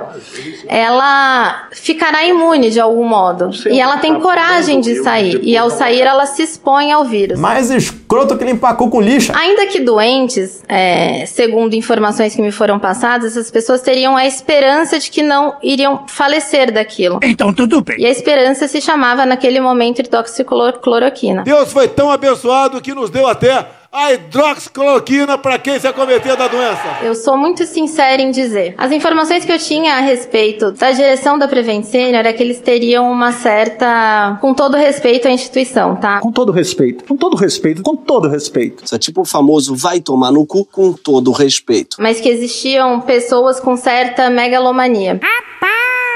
ela 0.68 1.68
ficará 1.72 2.26
imune 2.26 2.70
de 2.70 2.80
algum 2.80 3.06
modo. 3.06 3.50
E 3.70 3.80
ela 3.80 3.98
tem 3.98 4.20
coragem 4.20 4.80
de 4.80 5.04
sair. 5.04 5.40
E 5.44 5.58
ao 5.58 5.70
sair, 5.70 6.02
ela 6.02 6.26
se 6.26 6.44
expõe 6.44 6.92
ao 6.92 7.06
vírus. 7.06 7.40
Mais 7.40 7.70
escroto 7.70 8.38
que 8.38 8.46
limpar 8.46 8.76
cu 8.76 8.90
com 8.90 9.02
lixo. 9.02 9.32
Ainda 9.36 9.68
que 9.68 9.80
doentes, 9.80 10.64
é, 10.68 11.26
segundo 11.26 11.74
informações 11.74 12.36
que 12.36 12.42
me 12.42 12.52
foram 12.52 12.80
passadas, 12.80 13.32
essas 13.32 13.52
pessoas 13.52 13.82
teriam 13.82 14.16
a 14.16 14.26
esperança 14.26 15.00
de 15.00 15.10
que 15.10 15.22
não 15.22 15.56
iriam 15.62 16.06
falecer 16.08 16.72
daquilo. 16.72 17.20
Então 17.24 17.54
tudo 17.54 17.82
bem. 17.82 18.00
E 18.00 18.06
a 18.06 18.10
esperança 18.10 18.68
se 18.68 18.82
chamava 18.82 19.26
naquele 19.26 19.60
momento 19.60 20.00
hidroxicloroquina. 20.00 21.44
Deus 21.44 21.72
foi 21.72 21.88
tão 21.88 22.12
abençoado 22.12 22.82
que 22.82 22.94
nos 22.94 23.10
deu 23.10 23.28
até 23.28 23.79
a 23.92 24.14
hidroxicloroquina 24.14 25.38
para 25.38 25.58
quem 25.58 25.80
se 25.80 25.88
acometer 25.88 26.36
da 26.38 26.48
doença? 26.48 27.00
Eu 27.02 27.16
sou 27.16 27.36
muito 27.36 27.66
sincera 27.66 28.22
em 28.22 28.30
dizer. 28.32 28.76
As 28.78 28.92
informações 28.92 29.44
que 29.44 29.52
eu 29.52 29.58
tinha 29.58 29.96
a 29.96 30.00
respeito 30.00 30.72
da 30.72 30.92
direção 30.92 31.38
da 31.40 31.48
Prevent 31.48 31.84
Senior 31.86 32.26
é 32.26 32.34
que 32.34 32.44
eles 32.44 32.60
teriam 32.60 33.12
uma 33.12 33.32
certa. 33.32 34.38
com 34.42 34.54
todo 34.54 34.78
respeito 34.78 35.28
à 35.28 35.32
instituição, 35.32 35.96
tá? 35.96 36.20
Com 36.20 36.32
todo 36.32 36.52
respeito, 36.52 37.04
com 37.06 37.18
todo 37.18 37.36
respeito, 37.36 37.82
com 37.82 37.96
todo 37.96 38.30
respeito. 38.30 38.86
Isso 38.86 38.96
é 38.96 39.00
tipo 39.00 39.22
o 39.22 39.26
famoso 39.26 39.76
vai 39.76 40.00
tomar 40.00 40.32
no 40.32 40.46
cu 40.46 40.66
com 40.66 40.94
todo 40.94 41.32
respeito. 41.32 41.98
Mas 42.00 42.22
que 42.22 42.30
existiam 42.30 43.02
pessoas 43.02 43.60
com 43.60 43.76
certa 43.76 44.30
megalomania. 44.30 45.20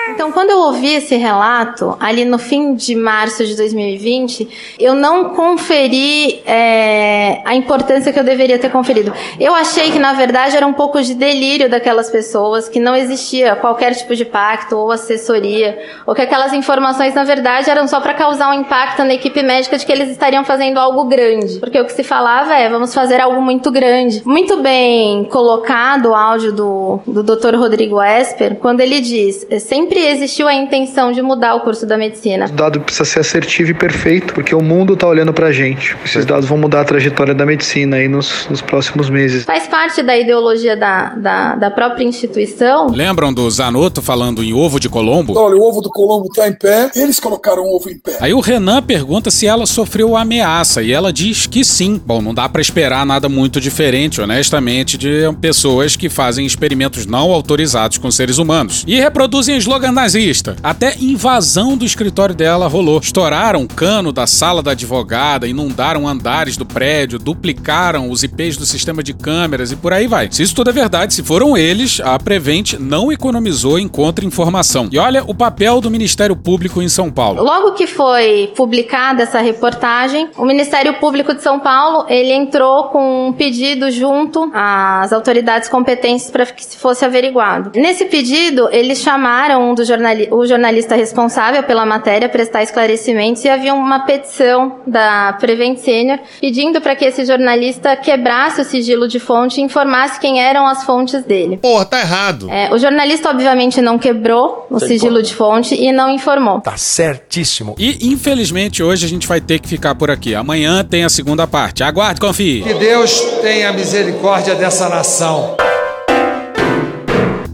Então, 0.10 0.32
quando 0.32 0.50
eu 0.50 0.60
ouvi 0.60 0.96
esse 0.96 1.16
relato, 1.16 1.96
ali 2.00 2.26
no 2.26 2.38
fim 2.38 2.76
de 2.76 2.96
março 2.96 3.46
de 3.46 3.56
2020, 3.56 4.76
eu 4.80 4.94
não 4.94 5.30
conferi 5.30 6.42
é, 6.46 7.42
a 7.46 7.56
importância 7.56 8.12
que 8.12 8.20
eu 8.20 8.24
deveria 8.24 8.60
ter 8.60 8.70
conferido. 8.70 9.14
Eu 9.40 9.56
achei 9.56 9.92
que, 9.92 10.00
na 10.00 10.14
verdade, 10.14 10.58
era 10.58 10.68
um 10.68 10.74
pouco 10.74 11.02
de 11.02 11.14
delírio 11.14 11.70
daquelas 11.70 12.10
pessoas, 12.10 12.68
que 12.68 12.80
não 12.80 12.96
existia 12.96 13.56
qualquer 13.56 13.96
tipo 13.96 14.16
de 14.16 14.26
pacto 14.26 14.78
ou 14.78 14.92
assessoria, 14.92 15.80
ou 16.06 16.14
que 16.14 16.22
aquelas 16.22 16.54
informações, 16.54 17.14
na 17.14 17.24
verdade, 17.24 17.70
eram 17.70 17.88
só 17.88 18.00
para 18.02 18.14
causar 18.14 18.50
um 18.50 18.54
impacto 18.54 19.04
na 19.04 19.14
equipe 19.14 19.42
médica 19.42 19.78
de 19.78 19.86
que 19.86 19.92
eles 19.92 20.10
estariam 20.10 20.44
fazendo 20.44 20.80
algo 20.80 21.06
grande. 21.06 21.60
Porque 21.60 21.80
o 21.80 21.86
que 21.86 21.94
se 21.94 22.04
falava 22.04 22.54
é, 22.54 22.70
vamos 22.70 22.94
fazer 22.94 23.22
algo 23.22 23.42
muito 23.42 23.72
grande. 23.72 24.22
Muito 24.26 24.58
bem 24.58 25.24
colocado 25.26 26.10
o 26.10 26.16
áudio 26.16 26.52
do, 26.52 27.00
do 27.08 27.24
Dr. 27.24 27.56
Rodrigo 27.56 28.02
Esper, 28.02 28.56
quando 28.56 28.82
ele 28.82 29.00
diz, 29.00 29.46
é 29.50 29.60
sempre 29.94 30.08
existiu 30.08 30.48
a 30.48 30.56
intenção 30.56 31.12
de 31.12 31.22
mudar 31.22 31.54
o 31.56 31.62
curso 31.62 31.86
da 31.86 31.96
medicina. 31.96 32.46
O 32.46 32.52
dado 32.52 32.80
precisa 32.80 33.06
ser 33.06 33.20
assertivo 33.20 33.72
e 33.72 33.74
perfeito, 33.74 34.34
porque 34.34 34.56
o 34.56 34.62
mundo 34.62 34.96
está 34.96 35.08
olhando 35.08 35.32
para 35.32 35.48
a 35.48 35.52
gente. 35.52 35.96
Esses 36.04 36.26
dados 36.26 36.50
vão 36.50 36.58
mudar 36.58 36.82
a 36.82 36.86
trajetória 36.86 37.34
da 37.34 37.46
medicina 37.46 37.98
aí 37.98 38.08
nos, 38.08 38.48
nos 38.50 38.62
próximos 38.62 39.10
meses. 39.10 39.44
Faz 39.44 39.68
parte 39.68 40.02
da 40.02 40.18
ideologia 40.18 40.76
da, 40.76 41.10
da, 41.10 41.56
da 41.56 41.72
própria 41.72 42.04
instituição. 42.04 42.88
Lembram 42.88 43.32
do 43.32 43.50
Zanotto 43.50 44.02
falando 44.02 44.44
em 44.44 44.52
ovo 44.54 44.80
de 44.80 44.90
Colombo? 44.90 45.38
Olha, 45.38 45.56
o 45.56 45.62
ovo 45.62 45.80
do 45.80 45.90
Colombo 45.90 46.28
está 46.28 46.48
em 46.48 46.54
pé, 46.54 46.90
eles 46.96 47.20
colocaram 47.20 47.62
o 47.62 47.76
ovo 47.76 47.90
em 47.90 48.00
pé. 48.00 48.18
Aí 48.20 48.34
o 48.34 48.40
Renan 48.40 48.82
pergunta 48.82 49.30
se 49.30 49.46
ela 49.46 49.68
sofreu 49.68 50.18
ameaça 50.18 50.82
e 50.82 50.92
ela 50.92 51.14
diz 51.14 51.46
que 51.46 51.64
sim. 51.64 52.02
Bom, 52.04 52.22
não 52.22 52.34
dá 52.34 52.50
para 52.50 52.62
esperar 52.62 53.06
nada 53.06 53.30
muito 53.30 53.62
diferente, 53.62 54.20
honestamente, 54.20 54.98
de 54.98 55.32
pessoas 55.40 55.96
que 55.96 56.10
fazem 56.10 56.46
experimentos 56.46 57.06
não 57.06 57.32
autorizados 57.32 58.00
com 58.00 58.10
seres 58.10 58.40
humanos 58.40 58.84
e 58.88 59.00
reproduzem 59.00 59.58
slogan 59.58 59.83
nazista. 59.92 60.56
Até 60.64 60.96
invasão 61.00 61.76
do 61.78 61.86
escritório 61.86 62.36
dela 62.36 62.68
rolou. 62.68 63.00
Estouraram 63.00 63.64
o 63.64 63.68
cano 63.68 64.12
da 64.12 64.26
sala 64.28 64.62
da 64.62 64.72
advogada, 64.72 65.48
inundaram 65.48 66.08
andares 66.08 66.58
do 66.58 66.66
prédio, 66.66 67.20
duplicaram 67.20 68.10
os 68.10 68.24
IPs 68.24 68.58
do 68.58 68.66
sistema 68.66 69.04
de 69.04 69.14
câmeras 69.14 69.72
e 69.72 69.76
por 69.76 69.94
aí 69.94 70.08
vai. 70.08 70.30
Se 70.32 70.44
isso 70.44 70.56
tudo 70.56 70.70
é 70.70 70.74
verdade, 70.74 71.14
se 71.14 71.24
foram 71.24 71.58
eles, 71.58 72.00
a 72.00 72.18
Prevent 72.20 72.74
não 72.80 73.12
economizou 73.12 73.78
em 73.78 73.88
contra-informação. 73.88 74.90
E 74.92 74.98
olha 74.98 75.24
o 75.26 75.36
papel 75.36 75.82
do 75.82 75.92
Ministério 75.92 76.36
Público 76.36 76.82
em 76.82 76.90
São 76.90 77.12
Paulo. 77.12 77.44
Logo 77.44 77.74
que 77.74 77.88
foi 77.88 78.52
publicada 78.56 79.24
essa 79.24 79.40
reportagem, 79.40 80.30
o 80.38 80.46
Ministério 80.46 80.94
Público 80.96 81.34
de 81.34 81.42
São 81.42 81.60
Paulo, 81.60 82.06
ele 82.10 82.32
entrou 82.32 82.86
com 82.86 83.28
um 83.28 83.34
pedido 83.34 83.92
junto 83.92 84.52
às 84.54 85.12
autoridades 85.14 85.70
competentes 85.70 86.30
para 86.30 86.46
que 86.46 86.64
se 86.64 86.78
fosse 86.78 87.06
averiguado. 87.06 87.72
Nesse 87.76 88.06
pedido, 88.06 88.70
eles 88.72 89.00
chamaram 89.00 89.73
dos 89.74 89.88
jornali 89.88 90.28
o 90.32 90.46
jornalista 90.46 90.96
responsável 90.96 91.64
pela 91.64 91.86
matéria 91.86 92.30
prestar 92.30 92.64
esclarecimentos 92.64 93.44
e 93.46 93.50
havia 93.50 93.74
uma 93.74 94.00
petição 94.00 94.80
da 94.86 95.34
Prevent 95.40 95.78
Senior 95.78 96.20
pedindo 96.40 96.82
para 96.82 96.96
que 96.96 97.06
esse 97.06 97.26
jornalista 97.26 97.96
quebrasse 97.96 98.62
o 98.62 98.66
sigilo 98.66 99.08
de 99.08 99.20
fonte 99.20 99.60
e 99.60 99.64
informasse 99.64 100.20
quem 100.20 100.42
eram 100.42 100.68
as 100.68 100.84
fontes 100.84 101.24
dele. 101.24 101.58
Porra, 101.58 101.86
tá 101.86 102.00
errado. 102.00 102.50
É, 102.50 102.74
o 102.74 102.78
jornalista 102.78 103.30
obviamente 103.30 103.82
não 103.82 103.98
quebrou 103.98 104.68
o 104.70 104.80
Sei 104.80 104.90
sigilo 104.90 105.16
como. 105.16 105.24
de 105.24 105.34
fonte 105.34 105.76
e 105.76 105.92
não 105.92 106.10
informou. 106.10 106.62
Tá 106.62 106.78
certíssimo. 106.78 107.76
E 107.78 108.08
infelizmente 108.08 108.82
hoje 108.84 109.06
a 109.06 109.10
gente 109.10 109.28
vai 109.28 109.42
ter 109.42 109.60
que 109.60 109.68
ficar 109.68 109.96
por 109.96 110.10
aqui. 110.10 110.36
Amanhã 110.36 110.84
tem 110.84 111.04
a 111.04 111.10
segunda 111.10 111.48
parte. 111.48 111.84
Aguarde, 111.84 112.20
confie. 112.20 112.64
Que 112.64 112.74
Deus 112.74 113.20
tenha 113.42 113.72
misericórdia 113.74 114.56
dessa 114.56 114.90
nação. 114.90 115.56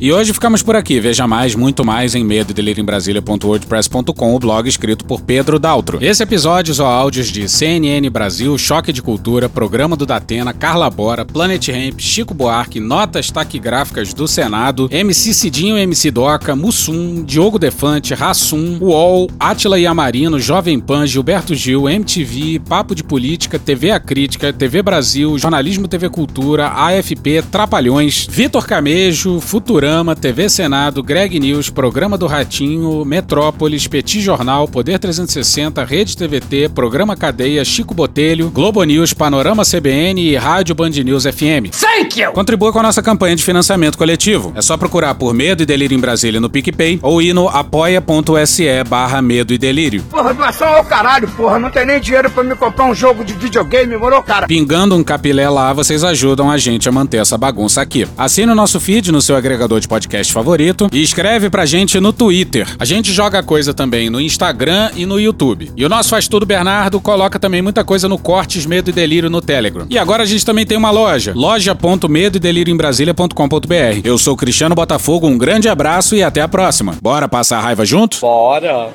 E 0.01 0.13
hoje 0.13 0.31
ficamos 0.31 0.63
por 0.63 0.77
aqui. 0.77 0.97
Veja 0.97 1.27
mais, 1.27 1.55
muito 1.55 1.83
mais 1.83 2.15
em 2.15 2.23
medo 2.23 2.53
Brasília.wordpress.com, 2.85 4.33
o 4.33 4.39
blog 4.39 4.69
escrito 4.69 5.03
por 5.03 5.19
Pedro 5.19 5.59
Daltro. 5.59 5.97
Esse 6.01 6.23
episódio 6.23 6.73
ou 6.81 6.87
áudios 6.87 7.27
de 7.27 7.49
CNN 7.49 8.09
Brasil, 8.09 8.57
Choque 8.57 8.93
de 8.93 9.01
Cultura, 9.01 9.49
Programa 9.49 9.97
do 9.97 10.05
Datena, 10.05 10.53
Carla 10.53 10.89
Bora, 10.89 11.25
Planet 11.25 11.67
Ramp, 11.67 11.99
Chico 11.99 12.33
Buarque, 12.33 12.79
Notas 12.79 13.29
Taquigráficas 13.29 14.13
do 14.13 14.25
Senado, 14.25 14.87
MC 14.89 15.33
Cidinho 15.33 15.77
MC 15.77 16.11
Doca, 16.11 16.55
Mussum, 16.55 17.21
Diogo 17.25 17.59
Defante, 17.59 18.13
Rassum, 18.13 18.77
UOL, 18.79 19.29
Atila 19.37 19.77
Yamarino, 19.77 20.39
Jovem 20.39 20.79
Pan, 20.79 21.05
Gilberto 21.05 21.53
Gil, 21.53 21.89
MTV, 21.89 22.59
Papo 22.59 22.95
de 22.95 23.03
Política, 23.03 23.59
TV 23.59 23.91
A 23.91 23.99
Crítica, 23.99 24.53
TV 24.53 24.81
Brasil, 24.81 25.37
Jornalismo 25.37 25.89
TV 25.89 26.09
Cultura, 26.09 26.69
AFP, 26.69 27.43
Trapalhões, 27.51 28.25
Vitor 28.29 28.65
Camejo, 28.65 29.41
Futurama, 29.41 29.88
TV 30.15 30.49
Senado, 30.49 31.01
Greg 31.01 31.39
News, 31.39 31.69
Programa 31.69 32.17
do 32.17 32.27
Ratinho, 32.27 33.03
Metrópolis, 33.03 33.87
Petit 33.87 34.21
Jornal, 34.21 34.67
Poder 34.67 34.99
360, 34.99 35.83
Rede 35.83 36.15
TVT, 36.15 36.69
Programa 36.69 37.15
Cadeia, 37.15 37.65
Chico 37.65 37.93
Botelho, 37.93 38.49
Globo 38.49 38.83
News, 38.83 39.13
Panorama 39.13 39.63
CBN 39.63 40.21
e 40.21 40.35
Rádio 40.35 40.75
Band 40.75 40.89
News 40.89 41.23
FM. 41.23 41.71
Thank 41.71 42.21
you! 42.21 42.31
Contribua 42.33 42.71
com 42.71 42.79
a 42.79 42.83
nossa 42.83 43.01
campanha 43.01 43.35
de 43.35 43.43
financiamento 43.43 43.97
coletivo. 43.97 44.51
É 44.55 44.61
só 44.61 44.77
procurar 44.77 45.15
por 45.15 45.33
Medo 45.33 45.63
e 45.63 45.65
Delírio 45.65 45.97
em 45.97 45.99
Brasília 45.99 46.39
no 46.39 46.49
PicPay 46.49 46.99
ou 47.01 47.21
ir 47.21 47.33
no 47.33 47.47
apoia.se 47.47 48.83
barra 48.87 49.21
Medo 49.21 49.53
e 49.53 49.57
Delírio. 49.57 50.03
Porra, 50.03 50.33
doação 50.33 50.67
ao 50.67 50.83
caralho, 50.83 51.27
porra. 51.29 51.57
Não 51.57 51.69
tem 51.69 51.85
nem 51.85 51.99
dinheiro 51.99 52.29
pra 52.29 52.43
me 52.43 52.55
comprar 52.55 52.85
um 52.85 52.93
jogo 52.93 53.23
de 53.23 53.33
videogame, 53.33 53.97
moro, 53.97 54.21
cara? 54.21 54.45
Pingando 54.47 54.95
um 54.95 55.03
capilé 55.03 55.49
lá, 55.49 55.73
vocês 55.73 56.03
ajudam 56.03 56.51
a 56.51 56.57
gente 56.57 56.87
a 56.87 56.91
manter 56.91 57.17
essa 57.17 57.37
bagunça 57.37 57.81
aqui. 57.81 58.07
Assine 58.17 58.51
o 58.51 58.55
nosso 58.55 58.79
feed 58.79 59.11
no 59.11 59.21
seu 59.21 59.35
agregador 59.35 59.78
de 59.79 59.87
podcast 59.87 60.31
favorito 60.33 60.89
e 60.91 61.01
escreve 61.01 61.49
pra 61.49 61.65
gente 61.65 61.99
no 61.99 62.11
Twitter. 62.11 62.67
A 62.79 62.85
gente 62.85 63.11
joga 63.11 63.41
coisa 63.43 63.73
também 63.73 64.09
no 64.09 64.19
Instagram 64.19 64.91
e 64.95 65.05
no 65.05 65.19
YouTube. 65.19 65.71
E 65.75 65.85
o 65.85 65.89
nosso 65.89 66.09
Faz 66.09 66.27
Tudo 66.27 66.45
Bernardo 66.45 66.99
coloca 66.99 67.39
também 67.39 67.61
muita 67.61 67.83
coisa 67.83 68.07
no 68.07 68.17
Cortes 68.17 68.65
Medo 68.65 68.89
e 68.89 68.93
Delírio 68.93 69.29
no 69.29 69.41
Telegram. 69.41 69.85
E 69.89 69.97
agora 69.97 70.23
a 70.23 70.25
gente 70.25 70.45
também 70.45 70.65
tem 70.65 70.77
uma 70.77 70.91
loja, 70.91 71.33
loja.medo 71.35 72.39
delírio 72.39 72.73
em 72.73 72.77
Brasília.com.br. 72.77 74.01
Eu 74.03 74.17
sou 74.17 74.35
Cristiano 74.35 74.75
Botafogo, 74.75 75.27
um 75.27 75.37
grande 75.37 75.69
abraço 75.69 76.15
e 76.15 76.23
até 76.23 76.41
a 76.41 76.47
próxima. 76.47 76.97
Bora 77.01 77.27
passar 77.27 77.59
a 77.59 77.61
raiva 77.61 77.85
junto? 77.85 78.19
Bora! 78.19 78.89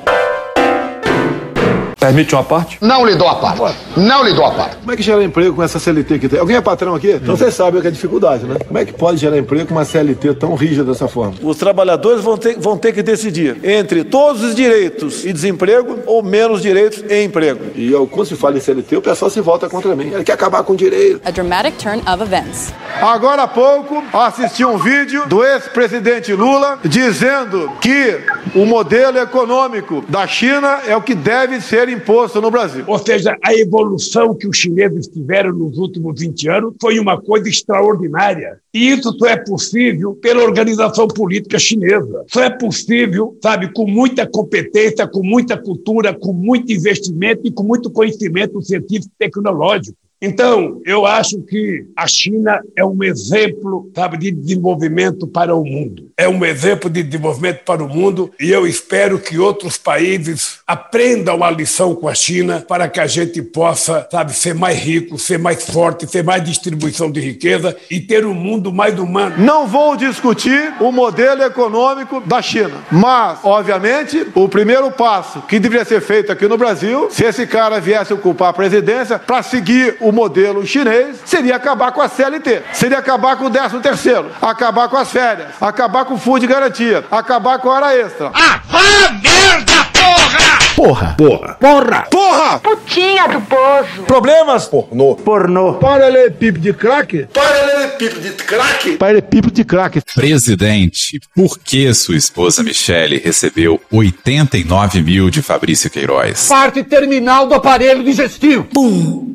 Permite 1.99 2.35
uma 2.35 2.43
parte? 2.43 2.77
Não 2.81 3.05
lhe 3.05 3.15
dou 3.15 3.27
a 3.27 3.35
parte. 3.35 3.77
Não 3.97 4.23
lhe 4.23 4.33
dou 4.33 4.45
a 4.45 4.51
parte. 4.51 4.77
Como 4.77 4.91
é 4.91 4.95
que 4.95 5.01
gera 5.01 5.23
emprego 5.23 5.55
com 5.55 5.63
essa 5.63 5.79
CLT 5.79 6.19
que 6.19 6.29
tem? 6.29 6.39
Alguém 6.39 6.55
é 6.57 6.61
patrão 6.61 6.93
aqui? 6.93 7.11
Então 7.11 7.35
você 7.35 7.49
sabe 7.49 7.77
o 7.77 7.81
que 7.81 7.87
é 7.87 7.91
dificuldade, 7.91 8.43
né? 8.45 8.57
Como 8.67 8.77
é 8.77 8.85
que 8.85 8.93
pode 8.93 9.17
gerar 9.17 9.37
emprego 9.37 9.67
com 9.67 9.73
uma 9.75 9.85
CLT 9.85 10.35
tão 10.35 10.53
rígida 10.55 10.83
dessa 10.83 11.07
forma? 11.07 11.33
Os 11.41 11.57
trabalhadores 11.57 12.21
vão 12.21 12.37
ter, 12.37 12.57
vão 12.59 12.77
ter 12.77 12.91
que 12.91 13.01
decidir 13.01 13.57
entre 13.63 14.03
todos 14.03 14.43
os 14.43 14.53
direitos 14.53 15.25
e 15.25 15.31
desemprego 15.33 15.99
ou 16.05 16.21
menos 16.21 16.61
direitos 16.61 17.03
e 17.09 17.23
emprego. 17.23 17.61
E 17.75 17.93
ao- 17.95 18.05
quando 18.05 18.27
se 18.27 18.35
fala 18.35 18.57
em 18.57 18.59
CLT, 18.59 18.97
o 18.97 19.01
pessoal 19.01 19.31
se 19.31 19.41
volta 19.41 19.67
contra 19.69 19.95
mim. 19.95 20.11
Ele 20.13 20.23
quer 20.23 20.33
acabar 20.33 20.63
com 20.63 20.73
o 20.73 20.77
direito. 20.77 21.21
A 21.25 21.31
dramatic 21.31 21.75
turn 21.77 22.01
of 22.11 22.21
events. 22.21 22.73
Agora 23.01 23.43
há 23.43 23.47
pouco 23.47 24.03
assisti 24.13 24.63
um 24.65 24.77
vídeo 24.77 25.25
do 25.27 25.43
ex-presidente 25.43 26.33
Lula 26.33 26.77
dizendo 26.83 27.71
que 27.81 28.19
o 28.53 28.65
modelo 28.65 29.17
econômico 29.17 30.03
da 30.07 30.27
China 30.27 30.79
é 30.87 30.95
o 30.95 31.01
que 31.01 31.15
deve 31.15 31.59
ser 31.61 31.84
imposto 31.89 32.41
no 32.41 32.51
Brasil. 32.51 32.83
Ou 32.87 32.99
seja, 32.99 33.37
a 33.43 33.53
evolução 33.53 34.35
que 34.35 34.47
os 34.47 34.57
chineses 34.57 35.07
tiveram 35.07 35.53
nos 35.53 35.77
últimos 35.77 36.19
20 36.19 36.49
anos 36.49 36.73
foi 36.81 36.99
uma 36.99 37.19
coisa 37.19 37.47
extraordinária. 37.49 38.59
E 38.73 38.89
isso 38.89 39.13
só 39.17 39.27
é 39.27 39.37
possível 39.37 40.13
pela 40.15 40.43
organização 40.43 41.07
política 41.07 41.57
chinesa. 41.57 42.25
Só 42.27 42.43
é 42.43 42.49
possível, 42.49 43.37
sabe, 43.41 43.71
com 43.73 43.87
muita 43.87 44.27
competência, 44.27 45.07
com 45.07 45.23
muita 45.23 45.57
cultura, 45.57 46.13
com 46.13 46.33
muito 46.33 46.71
investimento 46.71 47.41
e 47.45 47.51
com 47.51 47.63
muito 47.63 47.89
conhecimento 47.89 48.61
científico 48.61 49.13
e 49.15 49.25
tecnológico. 49.25 49.97
Então, 50.21 50.81
eu 50.85 51.05
acho 51.05 51.41
que 51.41 51.85
a 51.95 52.07
China 52.07 52.61
é 52.75 52.85
um 52.85 53.03
exemplo, 53.03 53.91
sabe, 53.93 54.17
de 54.17 54.31
desenvolvimento 54.31 55.27
para 55.27 55.53
o 55.53 55.63
mundo. 55.63 56.09
É 56.17 56.27
um 56.27 56.43
exemplo 56.45 56.89
de 56.89 57.03
desenvolvimento 57.03 57.63
para 57.65 57.83
o 57.83 57.89
mundo 57.89 58.31
e 58.39 58.49
eu 58.49 58.65
espero 58.65 59.19
que 59.19 59.37
outros 59.37 59.77
países 59.77 60.59
aprendam 60.65 61.43
a 61.43 61.51
lição 61.51 61.93
com 61.93 62.07
a 62.07 62.15
China 62.15 62.63
para 62.65 62.87
que 62.87 62.99
a 62.99 63.07
gente 63.07 63.41
possa, 63.41 64.07
sabe, 64.09 64.33
ser 64.33 64.55
mais 64.55 64.79
rico, 64.79 65.19
ser 65.19 65.37
mais 65.37 65.65
forte, 65.65 66.07
ter 66.07 66.23
mais 66.23 66.43
distribuição 66.43 67.11
de 67.11 67.19
riqueza 67.19 67.75
e 67.91 67.99
ter 67.99 68.25
um 68.25 68.33
mundo 68.33 68.71
mais 68.71 68.97
humano. 68.97 69.35
Não 69.37 69.67
vou 69.67 69.97
discutir 69.97 70.73
o 70.79 70.91
modelo 70.91 71.43
econômico 71.43 72.21
da 72.21 72.41
China, 72.41 72.83
mas, 72.91 73.39
obviamente, 73.43 74.25
o 74.33 74.47
primeiro 74.47 74.89
passo 74.91 75.41
que 75.41 75.59
deveria 75.59 75.85
ser 75.85 76.01
feito 76.01 76.31
aqui 76.31 76.47
no 76.47 76.57
Brasil, 76.57 77.09
se 77.11 77.25
esse 77.25 77.45
cara 77.45 77.81
viesse 77.81 78.13
ocupar 78.13 78.49
a 78.49 78.53
presidência, 78.53 79.19
para 79.19 79.43
seguir 79.43 79.97
o 80.07 80.11
modelo 80.11 80.65
chinês, 80.65 81.17
seria 81.25 81.55
acabar 81.55 81.91
com 81.91 82.01
a 82.01 82.07
CLT, 82.07 82.61
seria 82.73 82.99
acabar 82.99 83.35
com 83.37 83.45
o 83.45 83.49
13 83.49 83.79
terceiro, 83.79 84.29
acabar 84.41 84.87
com 84.87 84.97
as 84.97 85.11
férias, 85.11 85.47
acabar 85.59 86.05
com 86.05 86.13
o 86.13 86.17
fundo 86.17 86.41
de 86.41 86.47
garantia, 86.47 87.03
acabar 87.09 87.57
com 87.59 87.69
a 87.69 87.73
hora 87.73 87.97
extra. 87.97 88.31
Ah, 88.33 88.61
vá 88.69 88.81
merda, 89.11 89.87
porra! 89.93 90.65
Porra! 90.75 91.15
Porra! 91.17 91.57
Porra! 91.59 92.07
Porra! 92.11 92.59
Putinha 92.59 93.27
do 93.27 93.41
poço. 93.41 94.03
Problemas? 94.05 94.67
Pornô. 94.67 95.15
Pornô. 95.15 95.75
Paralelepípedo 95.75 96.59
de 96.59 96.73
crack? 96.73 97.27
Paralelepípedo 97.33 98.19
de 98.19 98.31
crack? 98.31 98.97
Paralelepípedo 98.97 99.53
de 99.53 99.63
crack. 99.63 100.01
Presidente, 100.13 101.21
por 101.33 101.57
que 101.57 101.93
sua 101.93 102.17
esposa 102.17 102.61
Michele 102.61 103.21
recebeu 103.23 103.79
89 103.89 105.01
mil 105.01 105.29
de 105.29 105.41
Fabrício 105.41 105.89
Queiroz? 105.89 106.47
Parte 106.49 106.83
terminal 106.83 107.47
do 107.47 107.55
aparelho 107.55 108.03
digestivo. 108.03 108.65
Pum! 108.65 109.34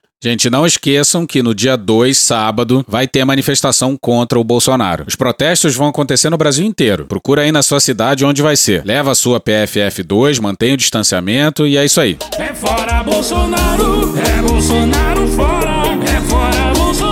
Gente, 0.23 0.51
não 0.51 0.67
esqueçam 0.67 1.25
que 1.25 1.41
no 1.41 1.55
dia 1.55 1.75
2, 1.75 2.15
sábado, 2.15 2.85
vai 2.87 3.07
ter 3.07 3.25
manifestação 3.25 3.97
contra 3.97 4.39
o 4.39 4.43
Bolsonaro. 4.43 5.03
Os 5.07 5.15
protestos 5.15 5.75
vão 5.75 5.87
acontecer 5.87 6.29
no 6.29 6.37
Brasil 6.37 6.63
inteiro. 6.63 7.07
Procura 7.07 7.41
aí 7.41 7.51
na 7.51 7.63
sua 7.63 7.79
cidade 7.79 8.23
onde 8.23 8.39
vai 8.39 8.55
ser. 8.55 8.85
Leva 8.85 9.13
a 9.13 9.15
sua 9.15 9.41
PFF2, 9.41 10.39
mantenha 10.39 10.75
o 10.75 10.77
distanciamento 10.77 11.65
e 11.65 11.75
é 11.75 11.83
isso 11.83 11.99
aí. 11.99 12.19
É 12.37 12.53
fora 12.53 13.01
Bolsonaro, 13.01 14.13
é 14.15 14.41
Bolsonaro 14.43 15.27
fora, 15.29 15.71
é 16.05 16.21
fora 16.29 16.73
Bolsonaro. 16.75 17.10